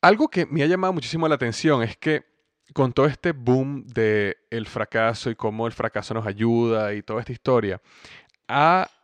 algo 0.00 0.28
que 0.28 0.46
me 0.46 0.62
ha 0.62 0.66
llamado 0.66 0.94
muchísimo 0.94 1.28
la 1.28 1.34
atención 1.34 1.82
es 1.82 1.98
que 1.98 2.24
con 2.72 2.94
todo 2.94 3.04
este 3.04 3.32
boom 3.32 3.86
del 3.88 4.38
el 4.48 4.66
fracaso 4.66 5.28
y 5.28 5.34
cómo 5.34 5.66
el 5.66 5.74
fracaso 5.74 6.14
nos 6.14 6.26
ayuda 6.26 6.94
y 6.94 7.02
toda 7.02 7.20
esta 7.20 7.32
historia, 7.32 7.82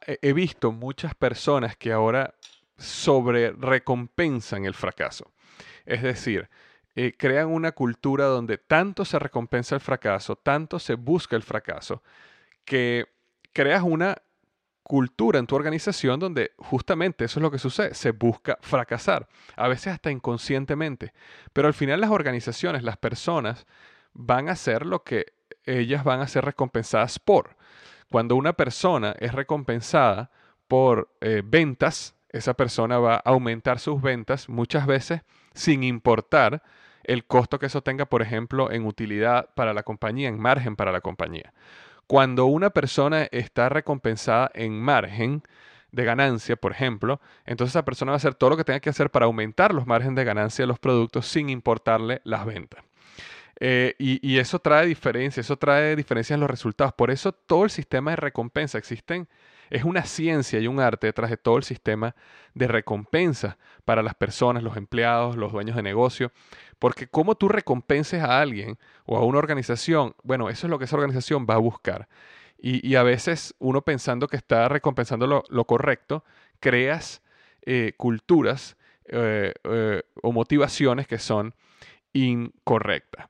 he 0.01 0.33
visto 0.33 0.73
muchas 0.73 1.15
personas 1.15 1.77
que 1.77 1.93
ahora 1.93 2.33
sobre 2.79 3.51
recompensan 3.53 4.65
el 4.65 4.73
fracaso. 4.73 5.31
Es 5.85 6.03
decir, 6.03 6.49
eh, 6.97 7.15
crean 7.17 7.49
una 7.49 7.73
cultura 7.73 8.27
donde 8.27 8.59
tanto 8.59 9.05
se 9.05 9.19
recompensa 9.19 9.75
el 9.75 9.81
fracaso, 9.81 10.37
tanto 10.37 10.79
se 10.79 10.95
busca 10.95 11.37
el 11.37 11.43
fracaso, 11.43 12.03
que 12.65 13.07
creas 13.53 13.83
una 13.83 14.17
cultura 14.85 15.39
en 15.39 15.47
tu 15.47 15.57
organización 15.57 16.21
donde 16.21 16.53
justamente 16.59 17.25
eso 17.25 17.41
es 17.41 17.43
lo 17.43 17.51
que 17.51 17.59
sucede, 17.59 17.95
se 17.95 18.13
busca 18.13 18.59
fracasar, 18.61 19.27
a 19.57 19.67
veces 19.67 19.95
hasta 19.95 20.11
inconscientemente, 20.11 21.13
pero 21.53 21.69
al 21.69 21.75
final 21.75 22.01
las 22.01 22.11
organizaciones, 22.11 22.83
las 22.83 22.99
personas 22.99 23.67
van 24.13 24.49
a 24.49 24.53
hacer 24.53 24.87
lo 24.87 25.03
que 25.03 25.33
ellas 25.65 26.05
van 26.05 26.21
a 26.21 26.29
ser 26.29 26.45
recompensadas 26.45 27.19
por. 27.19 27.57
Cuando 28.11 28.37
una 28.37 28.53
persona 28.53 29.17
es 29.19 29.33
recompensada 29.33 30.31
por 30.69 31.11
eh, 31.21 31.43
ventas, 31.45 32.15
esa 32.29 32.55
persona 32.55 32.99
va 32.99 33.17
a 33.17 33.31
aumentar 33.31 33.79
sus 33.79 34.01
ventas 34.03 34.49
muchas 34.49 34.87
veces 34.87 35.23
sin 35.55 35.83
importar 35.83 36.63
el 37.05 37.25
costo 37.25 37.59
que 37.59 37.67
eso 37.67 37.83
tenga, 37.83 38.07
por 38.07 38.23
ejemplo, 38.23 38.71
en 38.71 38.87
utilidad 38.87 39.51
para 39.55 39.75
la 39.75 39.83
compañía, 39.83 40.29
en 40.29 40.39
margen 40.39 40.77
para 40.77 40.93
la 40.93 41.01
compañía. 41.01 41.53
Cuando 42.07 42.47
una 42.47 42.71
persona 42.71 43.29
está 43.31 43.69
recompensada 43.69 44.51
en 44.55 44.81
margen 44.81 45.43
de 45.93 46.05
ganancia, 46.05 46.57
por 46.57 46.73
ejemplo, 46.73 47.21
entonces 47.47 47.73
esa 47.73 47.85
persona 47.85 48.11
va 48.13 48.17
a 48.17 48.19
hacer 48.19 48.35
todo 48.35 48.51
lo 48.51 48.57
que 48.57 48.65
tenga 48.65 48.81
que 48.81 48.91
hacer 48.91 49.11
para 49.11 49.27
aumentar 49.27 49.73
los 49.73 49.87
márgenes 49.87 50.17
de 50.17 50.25
ganancia 50.25 50.65
de 50.65 50.67
los 50.67 50.79
productos 50.79 51.27
sin 51.27 51.49
importarle 51.49 52.21
las 52.25 52.45
ventas. 52.45 52.85
Eh, 53.61 53.95
y, 53.99 54.19
y, 54.29 54.39
eso 54.39 54.59
trae 54.59 54.85
diferencias, 54.85 55.47
eso 55.47 55.57
trae 55.57 55.95
diferencias 55.95 56.35
en 56.35 56.41
los 56.41 56.51
resultados. 56.51 56.93
Por 56.93 57.13
eso 57.13 57.31
todo 57.33 57.65
el 57.65 57.71
sistema 57.71 58.11
de 58.11 58.17
recompensa 58.17 58.79
existen 58.79 59.29
es 59.71 59.85
una 59.85 60.05
ciencia 60.05 60.61
y 60.61 60.67
un 60.67 60.81
arte 60.81 61.07
detrás 61.07 61.31
de 61.31 61.37
todo 61.37 61.57
el 61.57 61.65
sistema 61.65 62.15
de 62.55 62.69
recompensa 62.69 63.59
para 63.85 64.03
las 64.03 64.15
personas, 64.15 64.63
los 64.63 64.77
empleados, 64.77 65.37
los 65.37 65.53
dueños 65.53 65.77
de 65.77 65.83
negocio. 65.83 66.33
Porque 66.79 67.07
cómo 67.07 67.35
tú 67.35 67.49
recompenses 67.49 68.23
a 68.23 68.41
alguien 68.41 68.79
o 69.07 69.17
a 69.17 69.25
una 69.25 69.39
organización, 69.39 70.15
bueno, 70.23 70.49
eso 70.49 70.67
es 70.67 70.71
lo 70.71 70.79
que 70.79 70.85
esa 70.85 70.97
organización 70.97 71.47
va 71.49 71.55
a 71.55 71.59
buscar. 71.59 72.09
Y, 72.67 72.95
a 72.95 73.03
veces 73.03 73.55
uno 73.59 73.83
pensando 73.83 74.27
que 74.27 74.39
está 74.39 74.69
recompensando 74.69 75.27
lo, 75.27 75.65
correcto, 75.65 76.25
creas 76.61 77.21
eh, 77.67 77.93
culturas 77.99 78.79
eh, 79.05 79.53
eh, 79.65 80.03
o 80.23 80.33
motivaciones 80.33 81.07
que 81.07 81.19
son 81.19 81.55
incorrectas. 82.15 83.27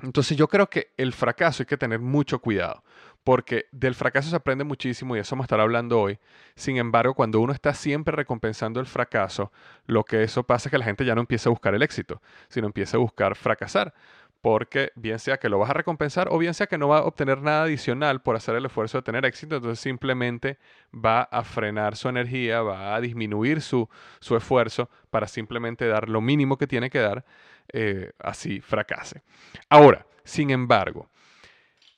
Entonces 0.00 0.36
yo 0.36 0.46
creo 0.46 0.68
que 0.68 0.92
el 0.96 1.12
fracaso 1.12 1.62
hay 1.62 1.66
que 1.66 1.76
tener 1.76 1.98
mucho 1.98 2.38
cuidado, 2.38 2.84
porque 3.26 3.66
del 3.72 3.96
fracaso 3.96 4.30
se 4.30 4.36
aprende 4.36 4.62
muchísimo 4.62 5.16
y 5.16 5.18
eso 5.18 5.34
vamos 5.34 5.42
a 5.42 5.46
estar 5.46 5.58
hablando 5.58 6.00
hoy. 6.00 6.20
Sin 6.54 6.76
embargo, 6.76 7.14
cuando 7.14 7.40
uno 7.40 7.52
está 7.52 7.74
siempre 7.74 8.14
recompensando 8.14 8.78
el 8.78 8.86
fracaso, 8.86 9.50
lo 9.86 10.04
que 10.04 10.22
eso 10.22 10.44
pasa 10.44 10.68
es 10.68 10.70
que 10.70 10.78
la 10.78 10.84
gente 10.84 11.04
ya 11.04 11.16
no 11.16 11.22
empieza 11.22 11.48
a 11.48 11.50
buscar 11.50 11.74
el 11.74 11.82
éxito, 11.82 12.22
sino 12.48 12.68
empieza 12.68 12.98
a 12.98 13.00
buscar 13.00 13.34
fracasar, 13.34 13.94
porque 14.42 14.92
bien 14.94 15.18
sea 15.18 15.38
que 15.38 15.48
lo 15.48 15.58
vas 15.58 15.70
a 15.70 15.72
recompensar 15.72 16.28
o 16.30 16.38
bien 16.38 16.54
sea 16.54 16.68
que 16.68 16.78
no 16.78 16.86
va 16.86 16.98
a 16.98 17.02
obtener 17.02 17.42
nada 17.42 17.64
adicional 17.64 18.22
por 18.22 18.36
hacer 18.36 18.54
el 18.54 18.64
esfuerzo 18.64 18.98
de 18.98 19.02
tener 19.02 19.24
éxito, 19.24 19.56
entonces 19.56 19.80
simplemente 19.80 20.58
va 20.94 21.22
a 21.22 21.42
frenar 21.42 21.96
su 21.96 22.08
energía, 22.08 22.62
va 22.62 22.94
a 22.94 23.00
disminuir 23.00 23.60
su, 23.60 23.88
su 24.20 24.36
esfuerzo 24.36 24.88
para 25.10 25.26
simplemente 25.26 25.88
dar 25.88 26.08
lo 26.08 26.20
mínimo 26.20 26.58
que 26.58 26.68
tiene 26.68 26.90
que 26.90 27.00
dar, 27.00 27.24
eh, 27.72 28.12
así 28.20 28.60
fracase. 28.60 29.24
Ahora, 29.68 30.06
sin 30.22 30.50
embargo, 30.50 31.08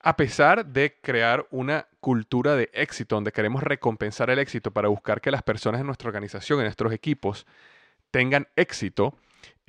a 0.01 0.17
pesar 0.17 0.67
de 0.67 0.97
crear 1.01 1.47
una 1.51 1.89
cultura 2.01 2.55
de 2.55 2.71
éxito 2.73 3.17
donde 3.17 3.33
queremos 3.33 3.63
recompensar 3.63 4.31
el 4.31 4.39
éxito 4.39 4.71
para 4.71 4.89
buscar 4.89 5.21
que 5.21 5.31
las 5.31 5.43
personas 5.43 5.81
en 5.81 5.87
nuestra 5.87 6.09
organización, 6.09 6.61
en 6.61 6.67
nuestros 6.67 6.93
equipos, 6.93 7.47
tengan 8.11 8.49
éxito, 8.57 9.15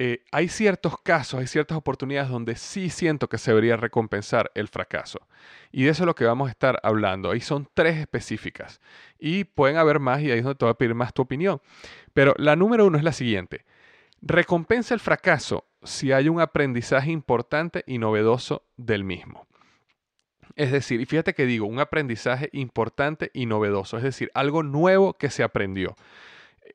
eh, 0.01 0.23
hay 0.31 0.47
ciertos 0.47 0.95
casos, 1.01 1.41
hay 1.41 1.47
ciertas 1.47 1.77
oportunidades 1.77 2.29
donde 2.29 2.55
sí 2.55 2.89
siento 2.89 3.27
que 3.27 3.37
se 3.37 3.51
debería 3.51 3.75
recompensar 3.75 4.49
el 4.55 4.69
fracaso. 4.69 5.19
Y 5.73 5.83
de 5.83 5.89
eso 5.89 6.03
es 6.03 6.07
lo 6.07 6.15
que 6.15 6.23
vamos 6.23 6.47
a 6.47 6.51
estar 6.51 6.79
hablando. 6.83 7.31
Ahí 7.31 7.41
son 7.41 7.67
tres 7.73 7.97
específicas. 7.97 8.79
Y 9.19 9.43
pueden 9.43 9.75
haber 9.75 9.99
más 9.99 10.21
y 10.21 10.31
ahí 10.31 10.39
es 10.39 10.45
donde 10.45 10.57
te 10.57 10.63
voy 10.63 10.71
a 10.71 10.77
pedir 10.77 10.95
más 10.95 11.13
tu 11.13 11.21
opinión. 11.21 11.61
Pero 12.13 12.33
la 12.37 12.55
número 12.55 12.85
uno 12.85 12.97
es 12.97 13.03
la 13.03 13.11
siguiente. 13.11 13.65
Recompensa 14.21 14.93
el 14.93 15.01
fracaso 15.01 15.65
si 15.83 16.13
hay 16.13 16.29
un 16.29 16.39
aprendizaje 16.39 17.11
importante 17.11 17.83
y 17.85 17.97
novedoso 17.97 18.63
del 18.77 19.03
mismo. 19.03 19.47
Es 20.55 20.71
decir, 20.71 21.01
y 21.01 21.05
fíjate 21.05 21.33
que 21.33 21.45
digo, 21.45 21.65
un 21.65 21.79
aprendizaje 21.79 22.49
importante 22.53 23.31
y 23.33 23.45
novedoso, 23.45 23.97
es 23.97 24.03
decir, 24.03 24.31
algo 24.33 24.63
nuevo 24.63 25.13
que 25.13 25.29
se 25.29 25.43
aprendió. 25.43 25.95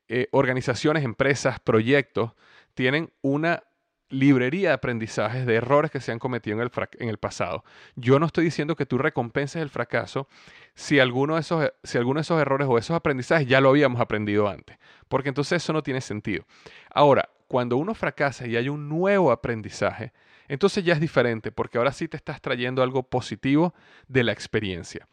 Eh, 0.08 0.28
organizaciones, 0.32 1.04
empresas, 1.04 1.60
proyectos 1.60 2.32
tienen 2.74 3.10
una 3.22 3.62
librería 4.10 4.68
de 4.68 4.74
aprendizajes 4.74 5.46
de 5.46 5.54
errores 5.56 5.90
que 5.90 6.00
se 6.00 6.12
han 6.12 6.18
cometido 6.18 6.56
en 6.56 6.62
el, 6.62 6.70
en 6.98 7.08
el, 7.08 7.18
pasado. 7.18 7.64
Yo 7.96 8.18
no 8.18 8.26
estoy 8.26 8.44
diciendo 8.44 8.76
que 8.76 8.86
tú 8.86 8.98
recompenses 8.98 9.60
el 9.60 9.70
fracaso 9.70 10.28
si 10.74 10.96
de 10.96 11.40
esos, 11.40 11.72
si 11.82 11.98
alguno 11.98 12.18
de 12.18 12.22
esos 12.22 12.40
errores 12.40 12.68
o 12.70 12.78
esos 12.78 12.94
aprendizajes 12.94 13.46
ya 13.46 13.60
lo 13.60 13.70
habíamos 13.70 14.00
aprendido 14.00 14.48
antes, 14.48 14.78
porque 15.08 15.30
entonces 15.30 15.62
eso 15.62 15.72
no 15.72 15.82
tiene 15.82 16.00
sentido. 16.00 16.44
Ahora, 16.90 17.28
cuando 17.48 17.76
uno 17.76 17.94
fracasa 17.94 18.46
y 18.46 18.56
hay 18.56 18.68
un 18.68 18.88
nuevo 18.88 19.32
aprendizaje, 19.32 20.12
entonces 20.48 20.84
ya 20.84 20.94
es 20.94 21.00
diferente, 21.00 21.52
porque 21.52 21.78
ahora 21.78 21.92
sí 21.92 22.08
te 22.08 22.16
estás 22.16 22.40
trayendo 22.40 22.82
algo 22.82 23.02
positivo 23.02 23.74
de 24.08 24.24
la 24.24 24.32
experiencia. 24.32 25.06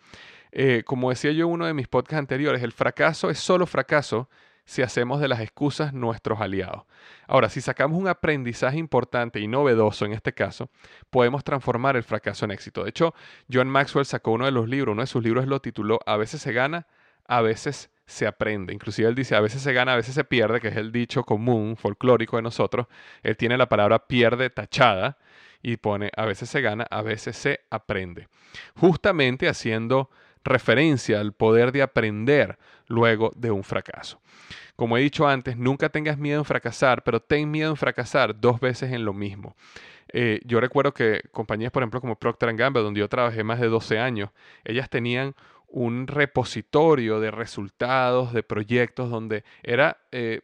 Eh, 0.51 0.83
como 0.85 1.09
decía 1.09 1.31
yo 1.31 1.45
en 1.45 1.53
uno 1.53 1.65
de 1.65 1.73
mis 1.73 1.87
podcasts 1.87 2.19
anteriores, 2.19 2.61
el 2.61 2.73
fracaso 2.73 3.29
es 3.29 3.39
solo 3.39 3.65
fracaso 3.65 4.29
si 4.65 4.81
hacemos 4.81 5.19
de 5.19 5.27
las 5.27 5.39
excusas 5.39 5.93
nuestros 5.93 6.39
aliados. 6.39 6.83
Ahora, 7.27 7.49
si 7.49 7.61
sacamos 7.61 7.97
un 7.97 8.07
aprendizaje 8.07 8.77
importante 8.77 9.39
y 9.39 9.47
novedoso 9.47 10.05
en 10.05 10.13
este 10.13 10.33
caso, 10.33 10.69
podemos 11.09 11.43
transformar 11.43 11.95
el 11.95 12.03
fracaso 12.03 12.45
en 12.45 12.51
éxito. 12.51 12.83
De 12.83 12.89
hecho, 12.89 13.13
John 13.51 13.69
Maxwell 13.69 14.05
sacó 14.05 14.31
uno 14.31 14.45
de 14.45 14.51
los 14.51 14.69
libros, 14.69 14.93
uno 14.93 15.01
de 15.01 15.07
sus 15.07 15.23
libros 15.23 15.47
lo 15.47 15.61
tituló 15.61 15.99
A 16.05 16.17
veces 16.17 16.41
se 16.41 16.53
gana, 16.53 16.87
a 17.27 17.41
veces 17.41 17.89
se 18.11 18.27
aprende. 18.27 18.73
Inclusive 18.73 19.07
él 19.07 19.15
dice, 19.15 19.35
a 19.35 19.41
veces 19.41 19.61
se 19.61 19.73
gana, 19.73 19.93
a 19.93 19.95
veces 19.95 20.13
se 20.13 20.23
pierde, 20.23 20.59
que 20.59 20.67
es 20.67 20.75
el 20.75 20.91
dicho 20.91 21.23
común, 21.23 21.77
folclórico 21.77 22.35
de 22.35 22.43
nosotros. 22.43 22.87
Él 23.23 23.37
tiene 23.37 23.57
la 23.57 23.69
palabra 23.69 24.07
pierde 24.07 24.49
tachada 24.49 25.17
y 25.61 25.77
pone, 25.77 26.11
a 26.15 26.25
veces 26.25 26.49
se 26.49 26.61
gana, 26.61 26.85
a 26.89 27.01
veces 27.01 27.37
se 27.37 27.61
aprende. 27.69 28.27
Justamente 28.75 29.47
haciendo 29.47 30.09
referencia 30.43 31.19
al 31.19 31.33
poder 31.33 31.71
de 31.71 31.83
aprender 31.83 32.57
luego 32.87 33.31
de 33.35 33.51
un 33.51 33.63
fracaso. 33.63 34.19
Como 34.75 34.97
he 34.97 35.01
dicho 35.01 35.27
antes, 35.27 35.57
nunca 35.57 35.89
tengas 35.89 36.17
miedo 36.17 36.39
en 36.39 36.45
fracasar, 36.45 37.03
pero 37.03 37.21
ten 37.21 37.49
miedo 37.51 37.69
en 37.69 37.77
fracasar 37.77 38.39
dos 38.39 38.59
veces 38.59 38.91
en 38.91 39.05
lo 39.05 39.13
mismo. 39.13 39.55
Eh, 40.13 40.41
yo 40.43 40.59
recuerdo 40.59 40.93
que 40.93 41.21
compañías, 41.31 41.71
por 41.71 41.83
ejemplo, 41.83 42.01
como 42.01 42.17
Procter 42.17 42.53
Gamble, 42.55 42.81
donde 42.81 42.99
yo 42.99 43.07
trabajé 43.07 43.43
más 43.43 43.59
de 43.59 43.67
12 43.67 43.99
años, 43.99 44.29
ellas 44.65 44.89
tenían 44.89 45.35
un 45.71 46.07
repositorio 46.07 47.19
de 47.19 47.31
resultados, 47.31 48.33
de 48.33 48.43
proyectos, 48.43 49.09
donde 49.09 49.43
era, 49.63 49.97
eh, 50.11 50.41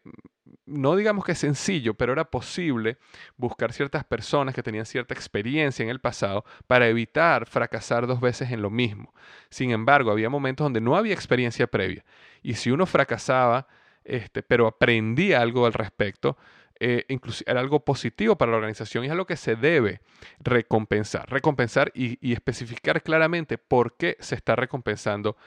no 0.66 0.96
digamos 0.96 1.26
que 1.26 1.36
sencillo, 1.36 1.94
pero 1.96 2.14
era 2.14 2.26
posible 2.26 2.98
buscar 3.36 3.74
ciertas 3.74 4.06
personas 4.06 4.56
que 4.56 4.64
tenían 4.64 4.86
cierta 4.86 5.14
experiencia 5.14 5.84
en 5.84 5.90
el 5.90 6.00
pasado 6.00 6.46
para 6.66 6.88
evitar 6.88 7.46
fracasar 7.46 8.08
dos 8.08 8.22
veces 8.22 8.52
en 8.52 8.62
lo 8.62 8.70
mismo. 8.70 9.14
Sin 9.50 9.72
embargo, 9.72 10.12
había 10.12 10.30
momentos 10.30 10.66
donde 10.66 10.82
no 10.82 10.96
había 10.96 11.14
experiencia 11.14 11.68
previa. 11.68 12.06
Y 12.42 12.54
si 12.54 12.72
uno 12.72 12.86
fracasaba, 12.86 13.68
este, 14.06 14.44
pero 14.44 14.68
aprendía 14.68 15.42
algo 15.42 15.66
al 15.66 15.74
respecto, 15.74 16.38
eh, 16.80 17.06
era 17.46 17.60
algo 17.60 17.84
positivo 17.84 18.38
para 18.38 18.52
la 18.52 18.58
organización 18.58 19.04
y 19.04 19.08
es 19.08 19.12
algo 19.12 19.26
que 19.26 19.38
se 19.38 19.56
debe 19.56 20.02
recompensar. 20.40 21.30
Recompensar 21.30 21.92
y, 21.94 22.18
y 22.28 22.34
especificar 22.34 23.02
claramente 23.02 23.58
por 23.58 23.98
qué 23.98 24.18
se 24.20 24.36
está 24.36 24.56
recompensando 24.56 25.38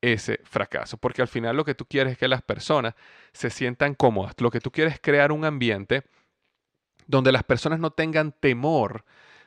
ese 0.00 0.40
fracaso. 0.44 0.96
Porque 0.96 1.22
al 1.22 1.28
final 1.28 1.56
lo 1.56 1.64
que 1.64 1.74
tú 1.74 1.86
quieres 1.86 2.12
es 2.12 2.18
que 2.18 2.28
las 2.28 2.42
personas 2.42 2.94
se 3.32 3.50
sientan 3.50 3.94
cómodas. 3.94 4.34
Lo 4.38 4.50
que 4.50 4.60
tú 4.60 4.70
quieres 4.70 4.94
es 4.94 5.00
crear 5.00 5.32
un 5.32 5.44
ambiente 5.44 6.04
donde 7.06 7.32
las 7.32 7.44
personas 7.44 7.80
no 7.80 7.90
tengan 7.90 8.32
temor 8.32 9.04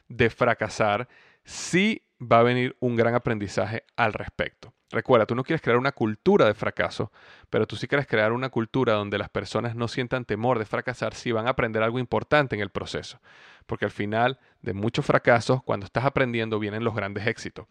de 0.07 0.29
fracasar 0.29 1.07
si 1.43 2.03
va 2.19 2.39
a 2.39 2.43
venir 2.43 2.75
un 2.79 2.95
gran 2.95 3.15
aprendizaje 3.15 3.83
al 3.95 4.13
respecto. 4.13 4.73
Recuerda, 4.93 5.25
tú 5.25 5.33
no 5.33 5.43
quieres 5.43 5.63
crear 5.63 5.79
una 5.79 5.91
cultura 5.91 6.45
de 6.45 6.53
fracaso, 6.53 7.11
pero 7.49 7.65
tú 7.65 7.75
sí 7.75 7.87
quieres 7.87 8.05
crear 8.05 8.31
una 8.31 8.49
cultura 8.49 8.93
donde 8.93 9.17
las 9.17 9.27
personas 9.27 9.75
no 9.75 9.87
sientan 9.87 10.23
temor 10.23 10.59
de 10.59 10.65
fracasar 10.65 11.15
si 11.15 11.31
van 11.31 11.47
a 11.47 11.49
aprender 11.49 11.81
algo 11.81 11.97
importante 11.97 12.55
en 12.55 12.61
el 12.61 12.69
proceso. 12.69 13.19
Porque 13.65 13.85
al 13.85 13.91
final 13.91 14.37
de 14.61 14.73
muchos 14.73 15.03
fracasos, 15.03 15.63
cuando 15.63 15.87
estás 15.87 16.05
aprendiendo, 16.05 16.59
vienen 16.59 16.83
los 16.83 16.93
grandes 16.93 17.25
éxitos. 17.25 17.65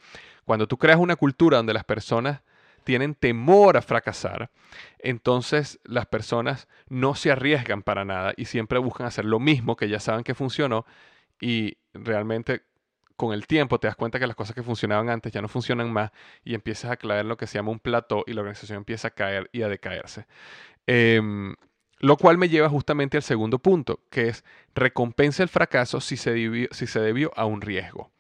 Cuando 0.45 0.67
tú 0.67 0.79
creas 0.79 0.99
una 0.99 1.14
cultura 1.14 1.59
donde 1.59 1.73
las 1.73 1.85
personas 1.85 2.41
tienen 2.83 3.14
temor 3.14 3.76
a 3.76 3.83
fracasar, 3.83 4.50
entonces 4.99 5.79
las 5.85 6.07
personas 6.07 6.67
no 6.88 7.14
se 7.14 7.31
arriesgan 7.31 7.83
para 7.83 8.05
nada 8.05 8.33
y 8.37 8.47
siempre 8.47 8.81
buscan 8.81 9.07
hacer 9.07 9.26
lo 9.26 9.38
mismo 9.38 9.76
que 9.76 9.88
ya 9.88 10.00
saben 10.00 10.25
que 10.25 10.35
funcionó 10.35 10.85
y 11.41 11.76
realmente 11.95 12.62
con 13.16 13.33
el 13.33 13.47
tiempo 13.47 13.78
te 13.78 13.87
das 13.87 13.97
cuenta 13.97 14.19
que 14.19 14.26
las 14.26 14.37
cosas 14.37 14.54
que 14.54 14.62
funcionaban 14.62 15.09
antes 15.09 15.33
ya 15.33 15.42
no 15.42 15.49
funcionan 15.49 15.92
más 15.92 16.11
y 16.45 16.54
empiezas 16.54 16.90
a 16.90 17.21
en 17.21 17.28
lo 17.28 17.37
que 17.37 17.47
se 17.47 17.59
llama 17.59 17.71
un 17.71 17.81
plató 17.81 18.25
y 18.26 18.33
la 18.33 18.40
organización 18.40 18.78
empieza 18.78 19.09
a 19.09 19.11
caer 19.12 19.49
y 19.52 19.62
a 19.62 19.69
decaerse. 19.69 20.26
Em, 20.87 21.54
lo 21.99 22.16
cual 22.16 22.38
me 22.38 22.49
lleva 22.49 22.69
justamente 22.69 23.16
al 23.16 23.23
segundo 23.23 23.61
punto, 23.61 24.00
que 24.11 24.28
es 24.28 24.45
recompensa 24.75 25.42
el 25.42 25.49
fracaso 25.49 26.00
si 26.00 26.16
se, 26.16 26.35
si 26.73 26.87
se 26.87 27.00
debió 27.00 27.33
a 27.37 27.45
un 27.45 27.61
riesgo. 27.61 28.11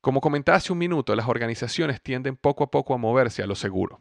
Como 0.00 0.20
comentaba 0.20 0.56
hace 0.56 0.72
un 0.72 0.78
minuto, 0.78 1.14
las 1.14 1.28
organizaciones 1.28 2.02
tienden 2.02 2.36
poco 2.36 2.64
a 2.64 2.70
poco 2.70 2.94
a 2.94 2.98
moverse 2.98 3.42
a 3.42 3.46
lo 3.46 3.54
seguro. 3.54 4.00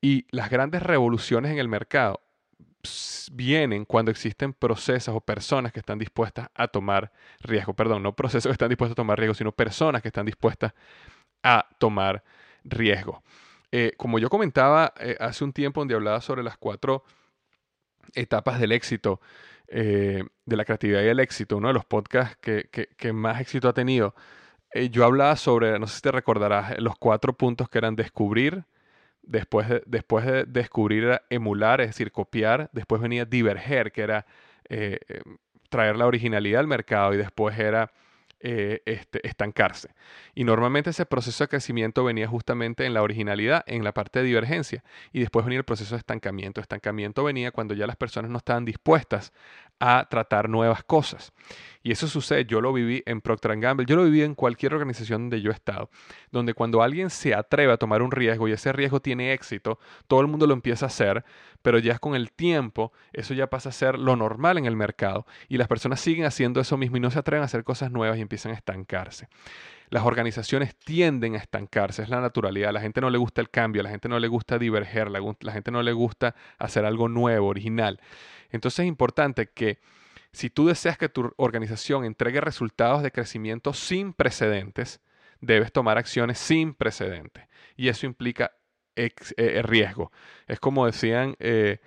Y 0.00 0.26
las 0.30 0.48
grandes 0.48 0.82
revoluciones 0.82 1.52
en 1.52 1.58
el 1.58 1.68
mercado 1.68 2.22
vienen 3.32 3.84
cuando 3.84 4.10
existen 4.10 4.52
procesos 4.52 5.14
o 5.14 5.20
personas 5.20 5.72
que 5.72 5.80
están 5.80 5.98
dispuestas 5.98 6.48
a 6.54 6.68
tomar 6.68 7.12
riesgo. 7.40 7.74
Perdón, 7.74 8.02
no 8.02 8.14
procesos 8.14 8.48
que 8.48 8.52
están 8.52 8.68
dispuestos 8.68 8.94
a 8.94 8.96
tomar 8.96 9.18
riesgo, 9.18 9.34
sino 9.34 9.52
personas 9.52 10.02
que 10.02 10.08
están 10.08 10.26
dispuestas 10.26 10.72
a 11.42 11.68
tomar 11.78 12.22
riesgo. 12.64 13.22
Eh, 13.72 13.92
como 13.96 14.18
yo 14.18 14.28
comentaba 14.28 14.92
eh, 14.98 15.16
hace 15.20 15.44
un 15.44 15.52
tiempo 15.52 15.80
donde 15.80 15.94
hablaba 15.94 16.20
sobre 16.20 16.42
las 16.42 16.56
cuatro 16.56 17.04
etapas 18.14 18.58
del 18.58 18.72
éxito, 18.72 19.20
eh, 19.68 20.24
de 20.44 20.56
la 20.56 20.64
creatividad 20.64 21.02
y 21.02 21.06
el 21.06 21.20
éxito, 21.20 21.56
uno 21.56 21.68
de 21.68 21.74
los 21.74 21.84
podcasts 21.84 22.36
que 22.40 23.12
más 23.12 23.40
éxito 23.40 23.68
ha 23.68 23.72
tenido, 23.72 24.14
yo 24.90 25.04
hablaba 25.04 25.36
sobre, 25.36 25.78
no 25.78 25.86
sé 25.86 25.96
si 25.96 26.02
te 26.02 26.12
recordarás, 26.12 26.78
los 26.78 26.96
cuatro 26.96 27.32
puntos 27.32 27.68
que 27.68 27.78
eran 27.78 27.96
descubrir, 27.96 28.64
Después 29.30 29.68
de, 29.68 29.82
después 29.86 30.26
de 30.26 30.44
descubrir 30.44 31.20
emular, 31.30 31.80
es 31.80 31.86
decir, 31.88 32.10
copiar. 32.10 32.68
Después 32.72 33.00
venía 33.00 33.24
diverger, 33.24 33.92
que 33.92 34.02
era 34.02 34.26
eh, 34.68 34.98
eh, 35.08 35.20
traer 35.68 35.96
la 35.96 36.06
originalidad 36.06 36.58
al 36.58 36.66
mercado. 36.66 37.14
Y 37.14 37.16
después 37.16 37.56
era 37.56 37.92
eh, 38.40 38.82
este, 38.86 39.24
estancarse. 39.24 39.90
Y 40.34 40.44
normalmente 40.44 40.90
ese 40.90 41.06
proceso 41.06 41.44
de 41.44 41.48
crecimiento 41.48 42.02
venía 42.02 42.26
justamente 42.26 42.86
en 42.86 42.94
la 42.94 43.02
originalidad, 43.02 43.62
en 43.66 43.84
la 43.84 43.92
parte 43.92 44.18
de 44.18 44.24
divergencia, 44.24 44.82
y 45.12 45.20
después 45.20 45.44
venía 45.44 45.58
el 45.58 45.64
proceso 45.64 45.94
de 45.94 45.98
estancamiento. 45.98 46.60
Estancamiento 46.60 47.22
venía 47.22 47.52
cuando 47.52 47.74
ya 47.74 47.86
las 47.86 47.96
personas 47.96 48.30
no 48.30 48.38
estaban 48.38 48.64
dispuestas 48.64 49.32
a 49.80 50.06
tratar 50.08 50.48
nuevas 50.48 50.84
cosas. 50.84 51.32
Y 51.82 51.92
eso 51.92 52.06
sucede, 52.06 52.44
yo 52.44 52.60
lo 52.60 52.74
viví 52.74 53.02
en 53.06 53.22
Procter 53.22 53.58
Gamble, 53.58 53.86
yo 53.86 53.96
lo 53.96 54.04
viví 54.04 54.20
en 54.20 54.34
cualquier 54.34 54.74
organización 54.74 55.22
donde 55.22 55.40
yo 55.40 55.50
he 55.50 55.54
estado, 55.54 55.88
donde 56.30 56.52
cuando 56.52 56.82
alguien 56.82 57.08
se 57.08 57.34
atreve 57.34 57.72
a 57.72 57.78
tomar 57.78 58.02
un 58.02 58.10
riesgo 58.10 58.46
y 58.46 58.52
ese 58.52 58.70
riesgo 58.72 59.00
tiene 59.00 59.32
éxito, 59.32 59.78
todo 60.06 60.20
el 60.20 60.26
mundo 60.26 60.46
lo 60.46 60.52
empieza 60.52 60.84
a 60.84 60.88
hacer, 60.88 61.24
pero 61.62 61.78
ya 61.78 61.98
con 61.98 62.14
el 62.14 62.32
tiempo 62.32 62.92
eso 63.14 63.32
ya 63.32 63.48
pasa 63.48 63.70
a 63.70 63.72
ser 63.72 63.98
lo 63.98 64.14
normal 64.14 64.58
en 64.58 64.66
el 64.66 64.76
mercado 64.76 65.26
y 65.48 65.56
las 65.56 65.68
personas 65.68 66.00
siguen 66.00 66.26
haciendo 66.26 66.60
eso 66.60 66.76
mismo 66.76 66.98
y 66.98 67.00
no 67.00 67.10
se 67.10 67.18
atreven 67.18 67.42
a 67.42 67.46
hacer 67.46 67.64
cosas 67.64 67.90
nuevas 67.90 68.18
y 68.18 68.20
empiezan 68.20 68.52
a 68.52 68.56
estancarse. 68.56 69.28
Las 69.90 70.04
organizaciones 70.04 70.76
tienden 70.76 71.34
a 71.34 71.38
estancarse, 71.38 72.02
es 72.02 72.08
la 72.08 72.20
naturalidad. 72.20 72.70
A 72.70 72.72
la 72.72 72.80
gente 72.80 73.00
no 73.00 73.10
le 73.10 73.18
gusta 73.18 73.40
el 73.40 73.50
cambio, 73.50 73.80
a 73.80 73.84
la 73.84 73.90
gente 73.90 74.08
no 74.08 74.18
le 74.18 74.28
gusta 74.28 74.58
diverger, 74.58 75.10
la, 75.10 75.20
la 75.40 75.52
gente 75.52 75.70
no 75.70 75.82
le 75.82 75.92
gusta 75.92 76.34
hacer 76.58 76.84
algo 76.84 77.08
nuevo, 77.08 77.48
original. 77.48 78.00
Entonces 78.50 78.80
es 78.80 78.86
importante 78.86 79.50
que 79.50 79.78
si 80.32 80.48
tú 80.48 80.68
deseas 80.68 80.96
que 80.96 81.08
tu 81.08 81.32
organización 81.36 82.04
entregue 82.04 82.40
resultados 82.40 83.02
de 83.02 83.10
crecimiento 83.10 83.72
sin 83.72 84.12
precedentes, 84.12 85.00
debes 85.40 85.72
tomar 85.72 85.98
acciones 85.98 86.38
sin 86.38 86.74
precedentes. 86.74 87.44
Y 87.76 87.88
eso 87.88 88.06
implica 88.06 88.52
eh, 88.96 89.10
eh, 89.36 89.62
riesgo. 89.62 90.12
Es 90.46 90.60
como 90.60 90.86
decían, 90.86 91.36
eh, 91.40 91.78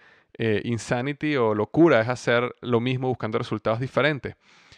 insanity 0.64 1.36
o 1.38 1.54
locura 1.54 2.02
es 2.02 2.10
hacer 2.10 2.56
lo 2.62 2.80
mismo 2.80 3.08
buscando 3.08 3.38
resultados 3.38 3.80
diferentes. 3.80 4.36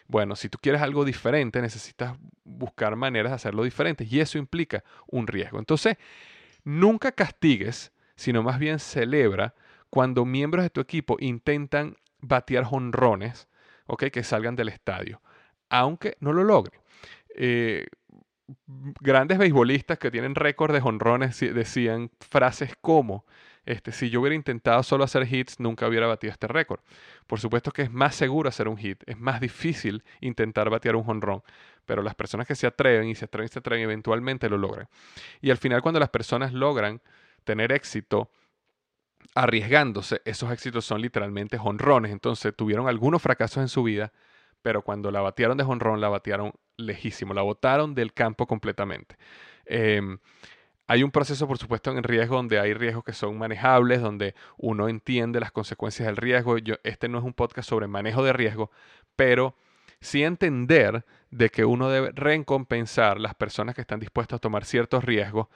Bueno, 0.07 0.35
si 0.35 0.49
tú 0.49 0.57
quieres 0.61 0.81
algo 0.81 1.03
diferente, 1.03 1.61
necesitas 1.61 2.17
buscar 2.43 2.95
maneras 2.95 3.31
de 3.31 3.35
hacerlo 3.35 3.63
diferente 3.63 4.07
y 4.09 4.19
eso 4.19 4.37
implica 4.37 4.83
un 5.07 5.27
riesgo. 5.27 5.59
Entonces, 5.59 5.97
nunca 6.63 7.11
castigues, 7.11 7.91
sino 8.15 8.43
más 8.43 8.59
bien 8.59 8.79
celebra 8.79 9.55
cuando 9.89 10.25
miembros 10.25 10.63
de 10.63 10.69
tu 10.69 10.81
equipo 10.81 11.17
intentan 11.19 11.95
batear 12.19 12.63
jonrones 12.65 13.47
que 14.11 14.23
salgan 14.23 14.55
del 14.55 14.69
estadio, 14.69 15.21
aunque 15.69 16.17
no 16.19 16.33
lo 16.33 16.43
logren. 16.43 16.79
Eh, 17.35 17.85
grandes 19.01 19.37
beisbolistas 19.37 19.97
que 19.97 20.11
tienen 20.11 20.35
récord 20.35 20.73
de 20.73 20.81
jonrones 20.81 21.39
decían 21.39 22.11
frases 22.19 22.73
como, 22.81 23.25
este, 23.65 23.91
si 23.91 24.09
yo 24.09 24.21
hubiera 24.21 24.35
intentado 24.35 24.83
solo 24.83 25.03
hacer 25.03 25.31
hits, 25.31 25.59
nunca 25.59 25.87
hubiera 25.87 26.07
batido 26.07 26.31
este 26.31 26.47
récord. 26.47 26.81
Por 27.27 27.39
supuesto 27.39 27.71
que 27.71 27.83
es 27.83 27.91
más 27.91 28.15
seguro 28.15 28.49
hacer 28.49 28.67
un 28.67 28.77
hit, 28.77 29.03
es 29.05 29.17
más 29.17 29.39
difícil 29.39 30.03
intentar 30.21 30.69
batear 30.69 30.95
un 30.95 31.03
jonrón, 31.03 31.41
pero 31.85 32.01
las 32.01 32.15
personas 32.15 32.47
que 32.47 32.55
se 32.55 32.67
atreven 32.67 33.09
y 33.09 33.15
se 33.15 33.25
atreven 33.25 33.45
y 33.45 33.53
se 33.53 33.59
atreven 33.59 33.83
eventualmente 33.83 34.49
lo 34.49 34.57
logran. 34.57 34.87
Y 35.41 35.51
al 35.51 35.57
final 35.57 35.81
cuando 35.81 35.99
las 35.99 36.09
personas 36.09 36.53
logran 36.53 37.01
tener 37.43 37.71
éxito, 37.71 38.29
arriesgándose, 39.33 40.21
esos 40.25 40.51
éxitos 40.51 40.85
son 40.85 41.01
literalmente 41.01 41.57
jonrones. 41.57 42.11
Entonces 42.11 42.55
tuvieron 42.55 42.87
algunos 42.87 43.21
fracasos 43.21 43.57
en 43.57 43.67
su 43.67 43.83
vida, 43.83 44.13
pero 44.61 44.81
cuando 44.81 45.11
la 45.11 45.21
batearon 45.21 45.57
de 45.57 45.63
jonrón, 45.63 46.01
la 46.01 46.09
batearon 46.09 46.53
lejísimo, 46.77 47.33
la 47.33 47.41
botaron 47.41 47.95
del 47.95 48.13
campo 48.13 48.47
completamente. 48.47 49.17
Em, 49.65 50.19
hay 50.87 51.03
un 51.03 51.11
proceso, 51.11 51.47
por 51.47 51.57
supuesto, 51.57 51.91
en 51.91 52.03
riesgo 52.03 52.35
donde 52.35 52.59
hay 52.59 52.73
riesgos 52.73 53.03
que 53.03 53.13
son 53.13 53.37
manejables, 53.37 54.01
donde 54.01 54.35
uno 54.57 54.87
entiende 54.87 55.39
las 55.39 55.51
consecuencias 55.51 56.05
del 56.05 56.17
riesgo. 56.17 56.57
Yo, 56.59 56.75
este 56.83 57.09
no 57.09 57.17
es 57.17 57.23
un 57.23 57.33
podcast 57.33 57.69
sobre 57.69 57.87
manejo 57.87 58.23
de 58.23 58.33
riesgo, 58.33 58.69
pero 59.15 59.55
sí 59.99 60.23
entender 60.23 61.05
de 61.31 61.49
que 61.49 61.65
uno 61.65 61.89
debe 61.89 62.11
recompensar 62.13 63.19
las 63.19 63.33
personas 63.35 63.73
que 63.75 63.81
están 63.81 63.99
dispuestas 63.99 64.37
a 64.37 64.39
tomar 64.39 64.65
ciertos 64.65 65.03
riesgos 65.03 65.47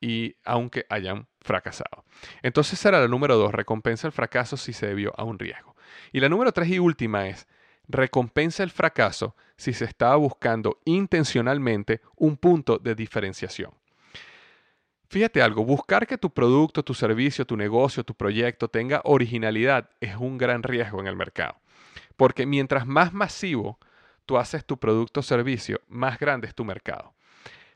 y 0.00 0.36
aunque 0.44 0.84
hayan 0.90 1.26
fracasado. 1.40 2.04
Entonces 2.42 2.78
será 2.78 3.00
la 3.00 3.08
número 3.08 3.36
dos, 3.36 3.52
recompensa 3.52 4.06
el 4.06 4.12
fracaso 4.12 4.58
si 4.58 4.74
se 4.74 4.86
debió 4.86 5.18
a 5.18 5.24
un 5.24 5.38
riesgo. 5.38 5.74
Y 6.12 6.20
la 6.20 6.28
número 6.28 6.52
tres 6.52 6.68
y 6.68 6.78
última 6.78 7.28
es, 7.28 7.46
recompensa 7.88 8.62
el 8.62 8.70
fracaso 8.70 9.36
si 9.56 9.72
se 9.72 9.86
estaba 9.86 10.16
buscando 10.16 10.80
intencionalmente 10.84 12.02
un 12.16 12.36
punto 12.36 12.78
de 12.78 12.94
diferenciación. 12.94 13.70
Fíjate 15.08 15.40
algo, 15.40 15.64
buscar 15.64 16.06
que 16.06 16.18
tu 16.18 16.30
producto, 16.30 16.82
tu 16.82 16.94
servicio, 16.94 17.46
tu 17.46 17.56
negocio, 17.56 18.04
tu 18.04 18.14
proyecto 18.14 18.68
tenga 18.68 19.00
originalidad 19.04 19.90
es 20.00 20.16
un 20.16 20.36
gran 20.36 20.62
riesgo 20.62 21.00
en 21.00 21.06
el 21.06 21.16
mercado. 21.16 21.56
Porque 22.16 22.46
mientras 22.46 22.86
más 22.86 23.12
masivo 23.12 23.78
tú 24.24 24.36
haces 24.38 24.64
tu 24.64 24.78
producto 24.78 25.20
o 25.20 25.22
servicio, 25.22 25.80
más 25.88 26.18
grande 26.18 26.48
es 26.48 26.54
tu 26.54 26.64
mercado. 26.64 27.14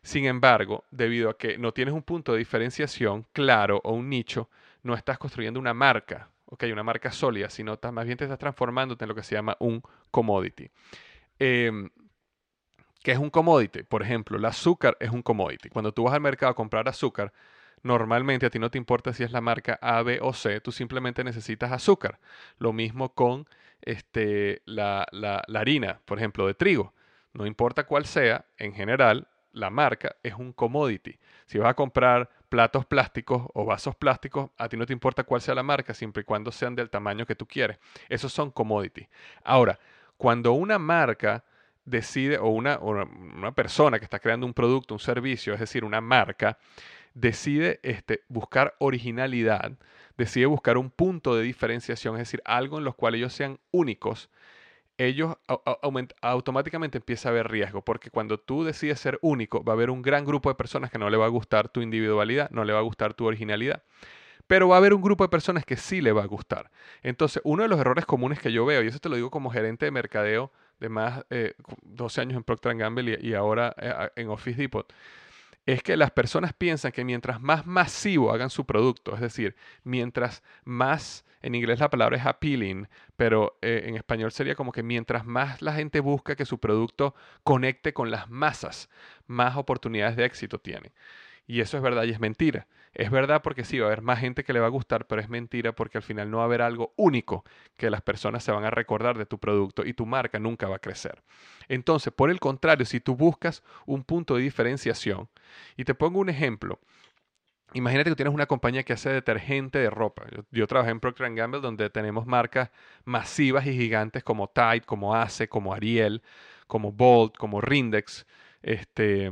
Sin 0.02 0.24
embargo, 0.24 0.84
debido 0.90 1.30
a 1.30 1.36
que 1.36 1.58
no 1.58 1.72
tienes 1.72 1.94
un 1.94 2.02
punto 2.02 2.32
de 2.32 2.38
diferenciación 2.38 3.26
claro 3.32 3.80
o 3.84 3.92
un 3.92 4.08
nicho, 4.08 4.48
no 4.82 4.94
estás 4.94 5.18
construyendo 5.18 5.60
una 5.60 5.74
marca, 5.74 6.30
ok, 6.46 6.64
una 6.72 6.82
marca 6.82 7.12
sólida, 7.12 7.50
sino 7.50 7.78
más 7.92 8.06
bien 8.06 8.16
te 8.16 8.24
estás 8.24 8.38
transformándote 8.38 9.04
en 9.04 9.08
lo 9.08 9.14
que 9.14 9.22
se 9.22 9.34
llama 9.34 9.56
un 9.60 9.82
commodity. 10.10 10.70
Em, 11.38 11.90
¿Qué 13.02 13.12
es 13.12 13.18
un 13.18 13.30
commodity? 13.30 13.82
Por 13.82 14.02
ejemplo, 14.02 14.36
el 14.36 14.44
azúcar 14.44 14.96
es 15.00 15.10
un 15.10 15.22
commodity. 15.22 15.70
Cuando 15.70 15.92
tú 15.92 16.04
vas 16.04 16.14
al 16.14 16.20
mercado 16.20 16.52
a 16.52 16.54
comprar 16.54 16.88
azúcar, 16.88 17.32
normalmente 17.82 18.46
a 18.46 18.50
ti 18.50 18.58
no 18.58 18.70
te 18.70 18.78
importa 18.78 19.12
si 19.14 19.22
es 19.22 19.32
la 19.32 19.40
marca 19.40 19.78
A, 19.80 20.02
B 20.02 20.18
o 20.20 20.32
C, 20.34 20.60
tú 20.60 20.70
simplemente 20.70 21.24
necesitas 21.24 21.72
azúcar. 21.72 22.18
Lo 22.58 22.72
mismo 22.72 23.14
con 23.14 23.46
este, 23.82 24.62
la, 24.66 25.06
la 25.12 25.42
harina, 25.54 26.00
por 26.04 26.18
ejemplo, 26.18 26.46
de 26.46 26.54
trigo. 26.54 26.92
No 27.32 27.46
importa 27.46 27.84
cuál 27.84 28.04
sea, 28.06 28.44
en 28.58 28.74
general, 28.74 29.28
la 29.52 29.70
marca 29.70 30.16
es 30.22 30.34
un 30.34 30.52
commodity. 30.52 31.18
Si 31.46 31.58
vas 31.58 31.70
a 31.70 31.74
comprar 31.74 32.28
platos 32.48 32.84
plásticos 32.84 33.46
o 33.54 33.64
vasos 33.64 33.94
plásticos, 33.96 34.50
a 34.58 34.68
ti 34.68 34.76
no 34.76 34.86
te 34.86 34.92
importa 34.92 35.24
cuál 35.24 35.40
sea 35.40 35.54
la 35.54 35.62
marca, 35.62 35.94
siempre 35.94 36.22
y 36.22 36.24
cuando 36.24 36.52
sean 36.52 36.74
del 36.74 36.90
tamaño 36.90 37.24
que 37.24 37.36
tú 37.36 37.46
quieres. 37.46 37.78
Esos 38.08 38.32
son 38.32 38.50
commodity. 38.50 39.08
Ahora, 39.44 39.78
cuando 40.16 40.52
una 40.52 40.78
marca 40.78 41.44
decide, 41.90 42.38
o 42.38 42.48
una, 42.48 42.79
una, 42.79 43.53
persona 43.53 43.98
que 43.98 44.05
está 44.05 44.20
creando 44.20 44.46
un 44.46 44.55
producto, 44.55 44.94
un 44.94 45.00
servicio, 45.00 45.53
es 45.53 45.61
decir, 45.61 45.85
una 45.85 46.00
marca, 46.00 46.59
decide 47.14 47.81
este, 47.83 48.22
buscar 48.29 48.74
originalidad, 48.79 49.72
decide 50.16 50.46
buscar 50.46 50.79
un 50.79 50.90
punto 50.90 51.35
de 51.35 51.42
diferenciación, 51.42 52.14
es 52.14 52.20
decir, 52.20 52.42
algo 52.44 52.79
en 52.79 52.85
los 52.85 52.94
cual 52.94 53.14
ellos 53.14 53.33
sean 53.33 53.59
únicos, 53.72 54.31
ellos 54.98 55.37
automáticamente 56.20 56.98
empieza 56.98 57.29
a 57.29 57.33
haber 57.33 57.48
riesgo, 57.48 57.83
porque 57.83 58.11
cuando 58.11 58.38
tú 58.38 58.64
decides 58.64 59.00
ser 59.00 59.18
único, 59.22 59.64
va 59.64 59.72
a 59.72 59.76
haber 59.76 59.90
un 59.90 60.03
gran 60.03 60.24
grupo 60.26 60.50
de 60.50 60.55
personas 60.55 60.90
que 60.90 60.98
no 60.98 61.09
le 61.09 61.16
va 61.16 61.24
a 61.24 61.31
gustar 61.31 61.70
tu 61.70 61.81
individualidad, 61.81 62.50
no 62.50 62.64
le 62.64 62.74
va 62.74 62.81
a 62.81 62.83
gustar 62.83 63.14
tu 63.14 63.24
originalidad. 63.24 63.83
Pero 64.46 64.68
va 64.68 64.74
a 64.74 64.79
haber 64.79 64.92
un 64.92 65.00
grupo 65.00 65.24
de 65.24 65.29
personas 65.29 65.64
que 65.64 65.76
sí 65.76 66.03
le 66.03 66.12
va 66.12 66.24
a 66.24 66.26
gustar. 66.26 66.70
Entonces, 67.03 67.40
uno 67.44 67.62
de 67.62 67.68
los 67.68 67.81
errores 67.81 68.05
comunes 68.05 68.40
que 68.40 68.53
yo 68.53 68.66
veo, 68.66 68.83
y 68.83 68.88
eso 68.88 68.98
te 68.98 69.09
lo 69.09 69.16
digo 69.16 69.31
como 69.31 69.50
gerente 69.50 69.87
de 69.87 69.90
mercadeo 69.90 70.53
de 70.80 70.88
más 70.88 71.24
de 71.28 71.54
12 71.82 72.20
años 72.20 72.36
en 72.36 72.44
Procter 72.44 72.76
Gamble 72.76 73.18
y, 73.20 73.28
y 73.28 73.34
ahora 73.34 73.74
eh, 73.78 74.10
en 74.16 74.28
Office 74.28 74.60
Depot, 74.60 74.92
es 75.66 75.82
que 75.82 75.96
las 75.96 76.10
personas 76.10 76.52
piensan 76.52 76.92
que 76.92 77.04
mientras 77.04 77.40
más 77.40 77.66
masivo 77.66 78.32
hagan 78.32 78.50
su 78.50 78.64
producto, 78.64 79.14
es 79.14 79.20
decir, 79.20 79.54
mientras 79.84 80.42
más, 80.64 81.24
en 81.42 81.54
inglés 81.54 81.80
la 81.80 81.90
palabra 81.90 82.16
es 82.16 82.26
appealing, 82.26 82.88
pero 83.16 83.58
eh, 83.62 83.84
en 83.86 83.96
español 83.96 84.32
sería 84.32 84.54
como 84.54 84.72
que 84.72 84.82
mientras 84.82 85.24
más 85.26 85.62
la 85.62 85.74
gente 85.74 86.00
busca 86.00 86.34
que 86.34 86.46
su 86.46 86.58
producto 86.58 87.14
conecte 87.44 87.92
con 87.92 88.10
las 88.10 88.28
masas, 88.28 88.88
más 89.26 89.56
oportunidades 89.56 90.16
de 90.16 90.24
éxito 90.24 90.58
tiene. 90.58 90.92
Y 91.50 91.60
eso 91.62 91.76
es 91.76 91.82
verdad 91.82 92.04
y 92.04 92.10
es 92.10 92.20
mentira. 92.20 92.68
Es 92.94 93.10
verdad 93.10 93.42
porque 93.42 93.64
sí, 93.64 93.80
va 93.80 93.86
a 93.86 93.88
haber 93.88 94.02
más 94.02 94.20
gente 94.20 94.44
que 94.44 94.52
le 94.52 94.60
va 94.60 94.66
a 94.66 94.70
gustar, 94.70 95.08
pero 95.08 95.20
es 95.20 95.28
mentira 95.28 95.72
porque 95.72 95.98
al 95.98 96.04
final 96.04 96.30
no 96.30 96.36
va 96.36 96.44
a 96.44 96.46
haber 96.46 96.62
algo 96.62 96.94
único 96.96 97.44
que 97.76 97.90
las 97.90 98.02
personas 98.02 98.44
se 98.44 98.52
van 98.52 98.62
a 98.64 98.70
recordar 98.70 99.18
de 99.18 99.26
tu 99.26 99.38
producto 99.38 99.84
y 99.84 99.92
tu 99.92 100.06
marca 100.06 100.38
nunca 100.38 100.68
va 100.68 100.76
a 100.76 100.78
crecer. 100.78 101.24
Entonces, 101.66 102.12
por 102.12 102.30
el 102.30 102.38
contrario, 102.38 102.86
si 102.86 103.00
tú 103.00 103.16
buscas 103.16 103.64
un 103.84 104.04
punto 104.04 104.36
de 104.36 104.42
diferenciación, 104.42 105.28
y 105.76 105.82
te 105.82 105.94
pongo 105.94 106.20
un 106.20 106.28
ejemplo, 106.28 106.78
Imagínate 107.72 108.10
que 108.10 108.16
tienes 108.16 108.34
una 108.34 108.46
compañía 108.46 108.82
que 108.82 108.94
hace 108.94 109.10
detergente 109.10 109.78
de 109.78 109.90
ropa. 109.90 110.24
Yo, 110.50 110.66
trabajé 110.66 110.90
en 110.90 110.98
Procter 110.98 111.32
Gamble 111.32 111.60
donde 111.60 111.88
tenemos 111.88 112.26
marcas 112.26 112.70
masivas 113.04 113.64
y 113.64 113.72
gigantes 113.74 114.24
como 114.24 114.48
Tide, 114.48 114.80
como 114.80 115.14
Ace, 115.14 115.48
como 115.48 115.72
Ariel, 115.72 116.20
como 116.66 116.90
Bolt, 116.90 117.36
como 117.36 117.60
Rindex. 117.60 118.26
Este, 118.62 119.30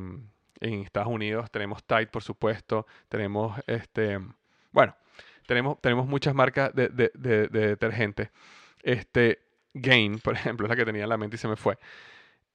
en 0.61 0.83
Estados 0.83 1.09
Unidos 1.09 1.51
tenemos 1.51 1.85
Tide, 1.85 2.07
por 2.09 2.23
supuesto, 2.23 2.87
tenemos, 3.09 3.59
este, 3.66 4.18
bueno, 4.73 4.97
tenemos, 5.47 5.81
tenemos 5.81 6.07
muchas 6.07 6.35
marcas 6.35 6.75
de, 6.75 6.88
de, 6.88 7.11
de, 7.14 7.49
detergente. 7.49 8.31
Este, 8.83 9.40
Gain, 9.75 10.18
por 10.18 10.35
ejemplo, 10.37 10.66
es 10.66 10.71
la 10.71 10.77
que 10.77 10.85
tenía 10.85 11.05
en 11.05 11.09
la 11.09 11.16
mente 11.16 11.37
y 11.37 11.38
se 11.38 11.49
me 11.49 11.57
fue. 11.57 11.79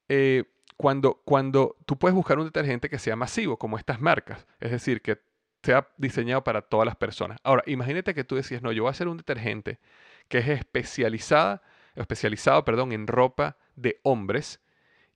Eh, 0.10 0.44
cuando, 0.78 1.22
cuando 1.26 1.78
tú 1.86 1.98
puedes 1.98 2.16
buscar 2.16 2.40
un 2.40 2.46
detergente 2.46 2.90
que 2.90 3.00
sea 3.00 3.16
masivo, 3.16 3.58
como 3.58 3.78
estas 3.78 4.02
marcas, 4.02 4.46
es 4.60 4.72
decir, 4.72 5.02
que 5.02 5.20
sea 5.62 5.88
diseñado 5.98 6.44
para 6.44 6.62
todas 6.62 6.86
las 6.86 6.96
personas. 6.96 7.40
Ahora, 7.44 7.64
imagínate 7.68 8.14
que 8.14 8.24
tú 8.24 8.36
decías, 8.36 8.62
no, 8.62 8.72
yo 8.72 8.84
voy 8.84 8.90
a 8.90 8.92
hacer 8.92 9.08
un 9.08 9.18
detergente 9.18 9.80
que 10.28 10.40
es 10.40 10.48
especializada, 10.50 11.62
especializado 11.96 12.66
perdón, 12.66 12.92
en 12.92 13.08
ropa 13.08 13.58
de 13.76 14.00
hombres 14.04 14.60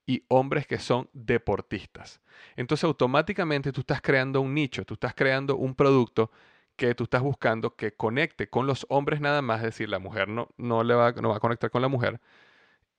y 0.08 0.24
hombres 0.30 0.65
que 0.65 0.80
son 0.80 1.10
deportistas. 1.13 2.22
Entonces 2.56 2.86
automáticamente 2.86 3.72
tú 3.72 3.82
estás 3.82 4.02
creando 4.02 4.41
un 4.41 4.56
nicho, 4.56 4.86
tú 4.86 4.96
estás 4.96 5.13
creando 5.13 5.58
un 5.58 5.76
producto 5.76 6.32
que 6.78 6.96
tú 6.96 7.04
estás 7.04 7.22
buscando 7.22 7.76
que 7.76 7.93
conecte 7.93 8.50
con 8.50 8.65
los 8.65 8.86
hombres 8.89 9.20
nada 9.20 9.41
más, 9.41 9.60
es 9.60 9.65
decir, 9.65 9.89
la 9.89 10.00
mujer 10.00 10.30
no, 10.30 10.48
no, 10.58 10.84
le 10.84 10.93
va, 10.96 11.12
no 11.12 11.30
va 11.30 11.38
a 11.38 11.39
conectar 11.39 11.70
con 11.70 11.82
la 11.82 11.88
mujer, 11.89 12.22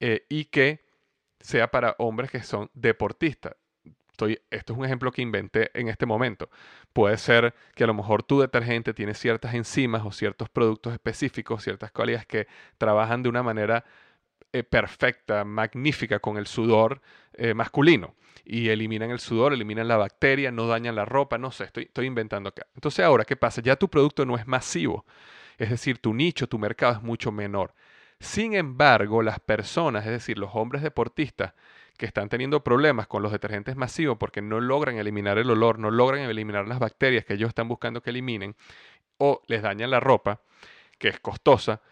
eh, 0.00 0.26
y 0.28 0.46
que 0.46 0.84
sea 1.40 1.70
para 1.70 1.94
hombres 1.98 2.30
que 2.30 2.42
son 2.42 2.70
deportistas. 2.74 3.54
Esto 4.50 4.72
es 4.72 4.78
un 4.78 4.84
ejemplo 4.84 5.12
que 5.12 5.22
inventé 5.22 5.70
en 5.78 5.88
este 5.88 6.04
momento. 6.04 6.50
Puede 6.92 7.16
ser 7.18 7.54
que 7.76 7.84
a 7.84 7.86
lo 7.86 7.94
mejor 7.94 8.24
tu 8.24 8.40
detergente 8.40 8.92
tiene 8.92 9.14
ciertas 9.14 9.54
enzimas 9.54 10.04
o 10.04 10.10
ciertos 10.10 10.48
productos 10.48 10.92
específicos, 10.92 11.62
ciertas 11.62 11.92
cualidades 11.92 12.26
que 12.26 12.48
trabajan 12.78 13.22
de 13.22 13.28
una 13.28 13.44
manera 13.44 13.84
eh, 14.52 14.62
perfecta, 14.62 15.44
magnífica 15.44 16.20
con 16.20 16.36
el 16.36 16.46
sudor 16.46 17.00
eh, 17.34 17.54
masculino. 17.54 18.14
Y 18.44 18.70
eliminan 18.70 19.10
el 19.10 19.20
sudor, 19.20 19.52
eliminan 19.52 19.88
la 19.88 19.96
bacteria, 19.96 20.50
no 20.50 20.66
dañan 20.66 20.94
la 20.94 21.04
ropa, 21.04 21.36
no 21.36 21.50
sé, 21.50 21.64
estoy, 21.64 21.84
estoy 21.84 22.06
inventando 22.06 22.48
acá. 22.48 22.66
Entonces 22.74 23.04
ahora, 23.04 23.24
¿qué 23.24 23.36
pasa? 23.36 23.60
Ya 23.60 23.76
tu 23.76 23.88
producto 23.88 24.24
no 24.24 24.36
es 24.36 24.46
masivo, 24.46 25.04
es 25.58 25.70
decir, 25.70 25.98
tu 25.98 26.14
nicho, 26.14 26.48
tu 26.48 26.58
mercado 26.58 26.94
es 26.94 27.02
mucho 27.02 27.30
menor. 27.30 27.74
Sin 28.20 28.54
embargo, 28.54 29.22
las 29.22 29.38
personas, 29.38 30.06
es 30.06 30.12
decir, 30.12 30.38
los 30.38 30.50
hombres 30.54 30.82
deportistas 30.82 31.52
que 31.98 32.06
están 32.06 32.28
teniendo 32.28 32.64
problemas 32.64 33.06
con 33.06 33.22
los 33.22 33.32
detergentes 33.32 33.76
masivos 33.76 34.16
porque 34.18 34.40
no 34.40 34.60
logran 34.60 34.96
eliminar 34.96 35.36
el 35.36 35.50
olor, 35.50 35.78
no 35.78 35.90
logran 35.90 36.20
eliminar 36.20 36.66
las 36.66 36.78
bacterias 36.78 37.24
que 37.24 37.34
ellos 37.34 37.48
están 37.48 37.68
buscando 37.68 38.00
que 38.00 38.10
eliminen, 38.10 38.56
o 39.18 39.42
les 39.46 39.62
dañan 39.62 39.90
la 39.90 40.00
ropa, 40.00 40.40
que 40.98 41.08
es 41.08 41.20
costosa, 41.20 41.82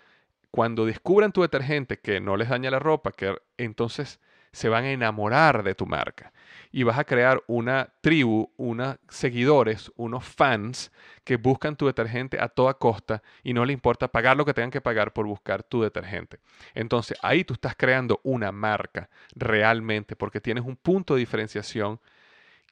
cuando 0.50 0.86
descubran 0.86 1.32
tu 1.32 1.42
detergente 1.42 1.98
que 1.98 2.20
no 2.20 2.36
les 2.36 2.48
daña 2.48 2.70
la 2.70 2.78
ropa, 2.78 3.12
que 3.12 3.36
entonces 3.56 4.20
se 4.52 4.70
van 4.70 4.84
a 4.84 4.90
enamorar 4.90 5.62
de 5.62 5.74
tu 5.74 5.84
marca 5.84 6.32
y 6.72 6.82
vas 6.82 6.98
a 6.98 7.04
crear 7.04 7.42
una 7.46 7.92
tribu, 8.00 8.50
unos 8.56 8.96
seguidores, 9.08 9.92
unos 9.96 10.24
fans 10.24 10.92
que 11.24 11.36
buscan 11.36 11.76
tu 11.76 11.86
detergente 11.86 12.40
a 12.40 12.48
toda 12.48 12.72
costa 12.74 13.22
y 13.42 13.52
no 13.52 13.66
le 13.66 13.74
importa 13.74 14.08
pagar 14.08 14.36
lo 14.36 14.46
que 14.46 14.54
tengan 14.54 14.70
que 14.70 14.80
pagar 14.80 15.12
por 15.12 15.26
buscar 15.26 15.62
tu 15.62 15.82
detergente. 15.82 16.38
Entonces 16.74 17.18
ahí 17.22 17.44
tú 17.44 17.52
estás 17.52 17.74
creando 17.76 18.20
una 18.22 18.50
marca 18.50 19.10
realmente 19.34 20.16
porque 20.16 20.40
tienes 20.40 20.64
un 20.64 20.76
punto 20.76 21.14
de 21.14 21.20
diferenciación 21.20 22.00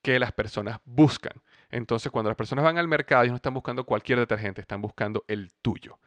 que 0.00 0.18
las 0.18 0.32
personas 0.32 0.80
buscan. 0.86 1.34
Entonces 1.70 2.10
cuando 2.10 2.30
las 2.30 2.36
personas 2.36 2.64
van 2.64 2.78
al 2.78 2.88
mercado, 2.88 3.24
ellos 3.24 3.32
no 3.32 3.36
están 3.36 3.54
buscando 3.54 3.84
cualquier 3.84 4.18
detergente, 4.18 4.62
están 4.62 4.80
buscando 4.80 5.24
el 5.28 5.52
tuyo. 5.60 5.98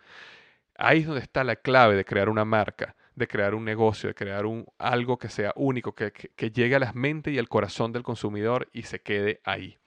Ahí 0.78 1.00
es 1.00 1.08
donde 1.08 1.22
está 1.22 1.44
la 1.44 1.56
clave 1.56 1.96
de 1.96 2.06
crear 2.06 2.30
una 2.30 2.46
marca, 2.46 2.96
de 3.16 3.28
crear 3.28 3.56
un 3.56 3.66
negocio, 3.66 4.10
de 4.10 4.16
crear 4.16 4.46
algo 4.78 5.18
que 5.18 5.28
sea 5.28 5.52
único, 5.56 5.96
que, 5.96 6.12
llegue 6.52 6.76
a 6.76 6.80
las 6.80 6.94
mentes 6.94 7.34
y 7.34 7.40
al 7.40 7.50
corazón 7.50 7.92
del 7.92 8.04
consumidor 8.04 8.70
y 8.74 8.84
se 8.84 9.02
quede 9.02 9.42
ahí. 9.44 9.78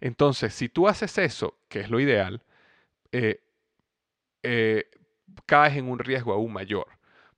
Entonces, 0.00 0.54
si 0.54 0.68
tú 0.68 0.86
haces 0.86 1.16
eso, 1.16 1.58
que 1.68 1.80
es 1.80 1.90
lo 1.90 1.98
ideal, 1.98 2.42
eh, 3.10 3.42
eh, 4.42 4.90
caes 5.46 5.76
en 5.76 5.88
un 5.88 5.98
riesgo 5.98 6.32
aún 6.34 6.52
mayor. 6.52 6.86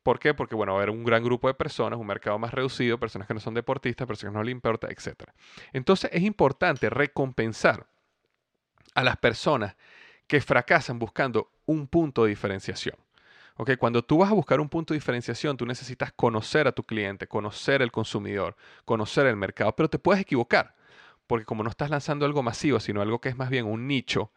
¿Por 0.02 0.18
qué? 0.18 0.34
Porque 0.34 0.54
bueno, 0.54 0.72
va 0.72 0.80
a 0.80 0.82
haber 0.82 0.90
un 0.90 1.04
gran 1.04 1.22
grupo 1.22 1.46
de 1.46 1.54
personas, 1.54 1.98
un 1.98 2.06
mercado 2.06 2.38
más 2.38 2.52
reducido, 2.52 2.98
personas 2.98 3.28
que 3.28 3.34
no 3.34 3.40
son 3.40 3.54
deportistas, 3.54 4.06
personas 4.06 4.32
que 4.32 4.38
no 4.38 4.44
le 4.44 4.50
importa, 4.50 4.88
etc. 4.88 5.30
Entonces 5.72 6.10
es 6.12 6.22
importante 6.22 6.90
recompensar 6.90 7.86
a 8.94 9.04
las 9.04 9.16
personas 9.18 9.76
que 10.26 10.40
fracasan 10.40 10.98
buscando 10.98 11.50
un 11.70 11.86
punto 11.86 12.24
de 12.24 12.30
diferenciación. 12.30 12.96
Okay, 13.56 13.76
cuando 13.76 14.02
tú 14.02 14.18
vas 14.18 14.30
a 14.30 14.34
buscar 14.34 14.60
un 14.60 14.68
punto 14.68 14.94
de 14.94 14.98
diferenciación, 14.98 15.56
tú 15.56 15.66
necesitas 15.66 16.12
conocer 16.12 16.66
a 16.66 16.72
tu 16.72 16.84
cliente, 16.84 17.26
conocer 17.26 17.82
el 17.82 17.92
consumidor, 17.92 18.56
conocer 18.84 19.26
el 19.26 19.36
mercado, 19.36 19.76
pero 19.76 19.90
te 19.90 19.98
puedes 19.98 20.22
equivocar, 20.22 20.74
porque 21.26 21.44
como 21.44 21.62
no 21.62 21.68
estás 21.68 21.90
lanzando 21.90 22.24
algo 22.24 22.42
masivo, 22.42 22.80
sino 22.80 23.02
algo 23.02 23.20
que 23.20 23.28
es 23.28 23.36
más 23.36 23.50
bien 23.50 23.66
un 23.66 23.86
nicho, 23.86 24.32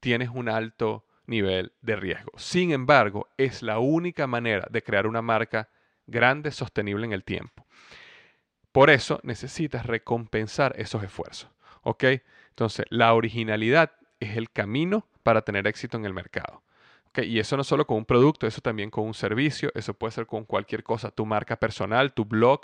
tienes 0.00 0.28
un 0.28 0.50
alto 0.50 1.06
nivel 1.26 1.72
de 1.80 1.96
riesgo. 1.96 2.32
Sin 2.36 2.70
embargo, 2.70 3.28
es 3.38 3.62
la 3.62 3.78
única 3.78 4.26
manera 4.26 4.66
de 4.70 4.82
crear 4.82 5.06
una 5.06 5.22
marca 5.22 5.70
grande, 6.06 6.50
sostenible 6.50 7.06
en 7.06 7.12
el 7.12 7.24
tiempo. 7.24 7.66
Por 8.72 8.90
eso 8.90 9.20
necesitas 9.22 9.86
recompensar 9.86 10.74
esos 10.76 11.02
esfuerzos. 11.02 11.48
¿ok? 11.84 12.04
Entonces, 12.48 12.86
la 12.90 13.14
originalidad 13.14 13.92
es 14.18 14.36
el 14.36 14.50
camino 14.50 15.06
para 15.24 15.42
tener 15.42 15.66
éxito 15.66 15.96
en 15.96 16.04
el 16.04 16.14
mercado. 16.14 16.62
Y 17.16 17.38
eso 17.38 17.56
no 17.56 17.64
solo 17.64 17.86
con 17.86 17.98
un 17.98 18.04
producto, 18.04 18.46
eso 18.46 18.60
también 18.60 18.90
con 18.90 19.04
un 19.04 19.14
servicio, 19.14 19.70
eso 19.74 19.94
puede 19.94 20.12
ser 20.12 20.26
con 20.26 20.44
cualquier 20.44 20.82
cosa, 20.82 21.10
tu 21.10 21.26
marca 21.26 21.56
personal, 21.56 22.12
tu 22.12 22.24
blog, 22.24 22.62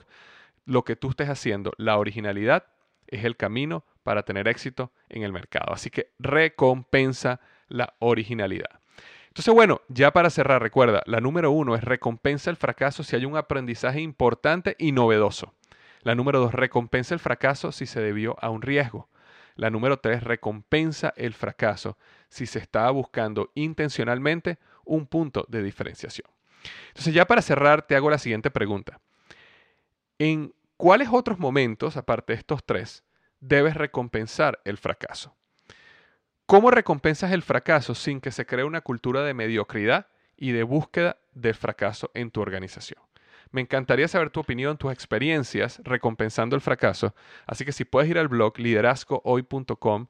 lo 0.65 0.85
que 0.85 0.97
tú 0.97 1.11
estés 1.11 1.29
haciendo. 1.29 1.73
La 1.77 1.99
originalidad 1.99 2.65
es 3.07 3.25
el 3.25 3.37
camino 3.37 3.85
para 4.03 4.25
tener 4.25 4.49
éxito 4.49 4.93
en 5.09 5.23
el 5.23 5.33
mercado. 5.33 5.73
Así 5.73 5.91
que 5.91 6.13
recompensa 6.19 7.41
la 7.69 7.95
originalidad. 8.01 8.81
Entonces, 9.29 9.55
bueno, 9.55 9.83
ya 9.89 10.13
para 10.13 10.31
cerrar, 10.31 10.61
recuerda, 10.61 11.03
la 11.07 11.21
número 11.21 11.53
uno 11.53 11.77
es 11.77 11.85
recompensa 11.85 12.51
el 12.51 12.57
fracaso 12.57 13.05
si 13.05 13.15
hay 13.15 13.25
un 13.25 13.37
aprendizaje 13.37 14.01
importante 14.01 14.75
y 14.79 14.91
novedoso. 14.91 15.55
La 16.03 16.17
número 16.17 16.41
dos, 16.41 16.53
recompensa 16.53 17.15
el 17.15 17.21
fracaso 17.21 17.71
si 17.71 17.87
se 17.87 18.01
debió 18.01 18.37
a 18.41 18.51
un 18.51 18.63
riesgo. 18.63 19.09
La 19.55 19.71
número 19.71 19.99
tres, 19.99 20.25
recompensa 20.25 21.13
el 21.17 21.35
fracaso 21.35 21.97
si 22.31 22.47
se 22.47 22.59
estaba 22.59 22.91
buscando 22.91 23.51
intencionalmente 23.55 24.59
un 24.85 25.07
punto 25.07 25.45
de 25.49 25.63
diferenciación. 25.63 26.29
Entonces, 26.89 27.13
ya 27.13 27.27
para 27.27 27.43
cerrar, 27.43 27.83
te 27.83 27.97
hago 27.97 28.11
la 28.11 28.19
siguiente 28.19 28.51
pregunta. 28.51 29.01
¿En 30.19 30.55
cuáles 30.77 31.09
otros 31.11 31.39
momentos, 31.39 31.97
aparte 31.97 32.33
de 32.33 32.39
estos 32.39 32.65
tres, 32.65 33.05
debes 33.41 33.75
recompensar 33.75 34.61
el 34.65 34.79
fracaso? 34.79 35.35
¿Cómo 36.47 36.71
recompensas 36.71 37.33
el 37.33 37.43
fracaso 37.43 37.95
sin 37.95 38.21
que 38.21 38.33
se 38.33 38.45
cree 38.45 38.65
una 38.65 38.81
cultura 38.81 39.23
de 39.23 39.35
mediocridad 39.35 40.09
y 40.37 40.53
de 40.53 40.63
búsqueda 40.63 41.17
del 41.33 41.55
fracaso 41.55 42.11
en 42.15 42.31
tu 42.31 42.41
organización? 42.41 43.01
Me 43.53 43.61
encantaría 43.61 44.09
saber 44.09 44.31
tu 44.31 44.41
opinión, 44.41 44.77
tus 44.77 44.93
experiencias 44.93 45.81
recompensando 45.85 46.55
el 46.55 46.63
fracaso. 46.63 47.15
Así 47.47 47.65
que 47.65 47.73
si 47.73 47.85
puedes 47.85 48.11
ir 48.11 48.19
al 48.19 48.29
blog 48.29 48.59
liderazgohoy.com 48.59 50.07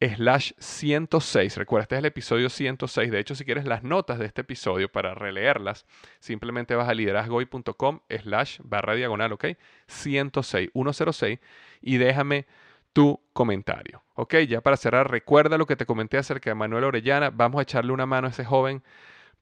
slash 0.00 0.52
106. 0.58 1.56
Recuerda, 1.56 1.82
este 1.82 1.94
es 1.96 1.98
el 2.00 2.06
episodio 2.06 2.48
106. 2.48 3.10
De 3.10 3.18
hecho, 3.18 3.34
si 3.34 3.44
quieres 3.44 3.64
las 3.64 3.82
notas 3.82 4.18
de 4.18 4.26
este 4.26 4.42
episodio 4.42 4.90
para 4.90 5.14
releerlas, 5.14 5.86
simplemente 6.20 6.74
vas 6.74 6.88
a 6.88 6.94
liderazgohoy.com 6.94 8.00
slash 8.22 8.60
barra 8.62 8.94
diagonal, 8.94 9.32
¿ok? 9.32 9.46
106, 9.86 10.70
106 10.72 11.38
y 11.80 11.96
déjame 11.96 12.46
tu 12.92 13.20
comentario. 13.32 14.02
Ok, 14.14 14.34
ya 14.48 14.60
para 14.60 14.76
cerrar, 14.76 15.10
recuerda 15.10 15.58
lo 15.58 15.66
que 15.66 15.76
te 15.76 15.86
comenté 15.86 16.18
acerca 16.18 16.50
de 16.50 16.54
Manuel 16.54 16.84
Orellana. 16.84 17.30
Vamos 17.30 17.58
a 17.58 17.62
echarle 17.62 17.92
una 17.92 18.06
mano 18.06 18.26
a 18.26 18.30
ese 18.30 18.44
joven 18.44 18.82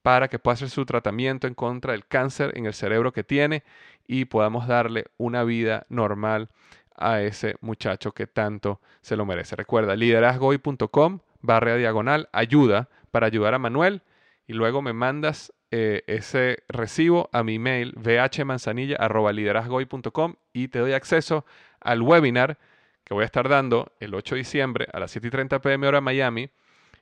para 0.03 0.29
que 0.29 0.39
pueda 0.39 0.55
hacer 0.55 0.71
su 0.71 0.87
tratamiento 0.87 1.47
en 1.47 1.55
contra 1.55 1.93
del 1.93 2.07
cáncer 2.07 2.53
en 2.57 2.67
el 2.67 2.75
cerebro 2.75 3.13
que 3.13 3.25
tiene 3.25 3.65
y 4.07 4.27
podamos 4.27 4.69
darle 4.69 5.07
una 5.17 5.43
vida 5.43 5.87
normal 5.89 6.49
a 6.99 7.23
ese 7.23 7.57
muchacho 7.61 8.13
que 8.13 8.27
tanto 8.27 8.81
se 9.01 9.17
lo 9.17 9.25
merece. 9.27 9.57
Recuerda, 9.57 9.97
liderazgoy.com 9.97 11.21
barra 11.43 11.77
diagonal 11.77 12.29
ayuda 12.33 12.89
para 13.11 13.27
ayudar 13.27 13.53
a 13.55 13.59
Manuel 13.59 14.03
y 14.47 14.53
luego 14.53 14.83
me 14.83 14.93
mandas 14.93 15.53
eh, 15.71 16.03
ese 16.07 16.63
recibo 16.69 17.31
a 17.33 17.43
mi 17.43 17.59
mail 17.59 17.95
vhmanzanilla.liderazgoy.com 17.97 20.35
y 20.53 20.69
te 20.69 20.79
doy 20.79 20.93
acceso 20.93 21.47
al 21.81 22.03
webinar 22.03 22.59
que 23.05 23.15
voy 23.15 23.23
a 23.23 23.27
estar 23.27 23.49
dando 23.49 23.91
el 24.01 24.15
8 24.15 24.35
de 24.35 24.41
diciembre 24.41 24.87
a 24.93 25.01
las 25.01 25.13
7 25.13 25.29
y 25.29 25.31
30 25.31 25.61
pm 25.61 25.87
hora 25.87 26.01
Miami, 26.01 26.51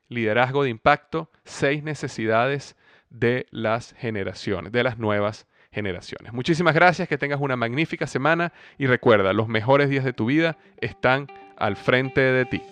liderazgo 0.09 0.63
de 0.63 0.69
impacto, 0.71 1.31
seis 1.45 1.83
necesidades 1.83 2.77
de 3.09 3.47
las 3.51 3.95
generaciones, 3.95 4.71
de 4.73 4.83
las 4.83 4.99
nuevas 4.99 5.47
generaciones. 5.75 6.33
Muchísimas 6.33 6.75
gracias, 6.75 7.09
que 7.09 7.19
tengas 7.19 7.41
una 7.41 7.57
magnífica 7.57 8.07
semana 8.07 8.53
y 8.79 8.87
recuerda, 8.87 9.33
los 9.33 9.49
mejores 9.49 9.91
días 9.91 10.05
de 10.05 10.13
tu 10.13 10.27
vida 10.27 10.57
están 10.81 11.27
al 11.57 11.77
frente 11.77 12.21
de 12.21 12.45
ti. 12.47 12.63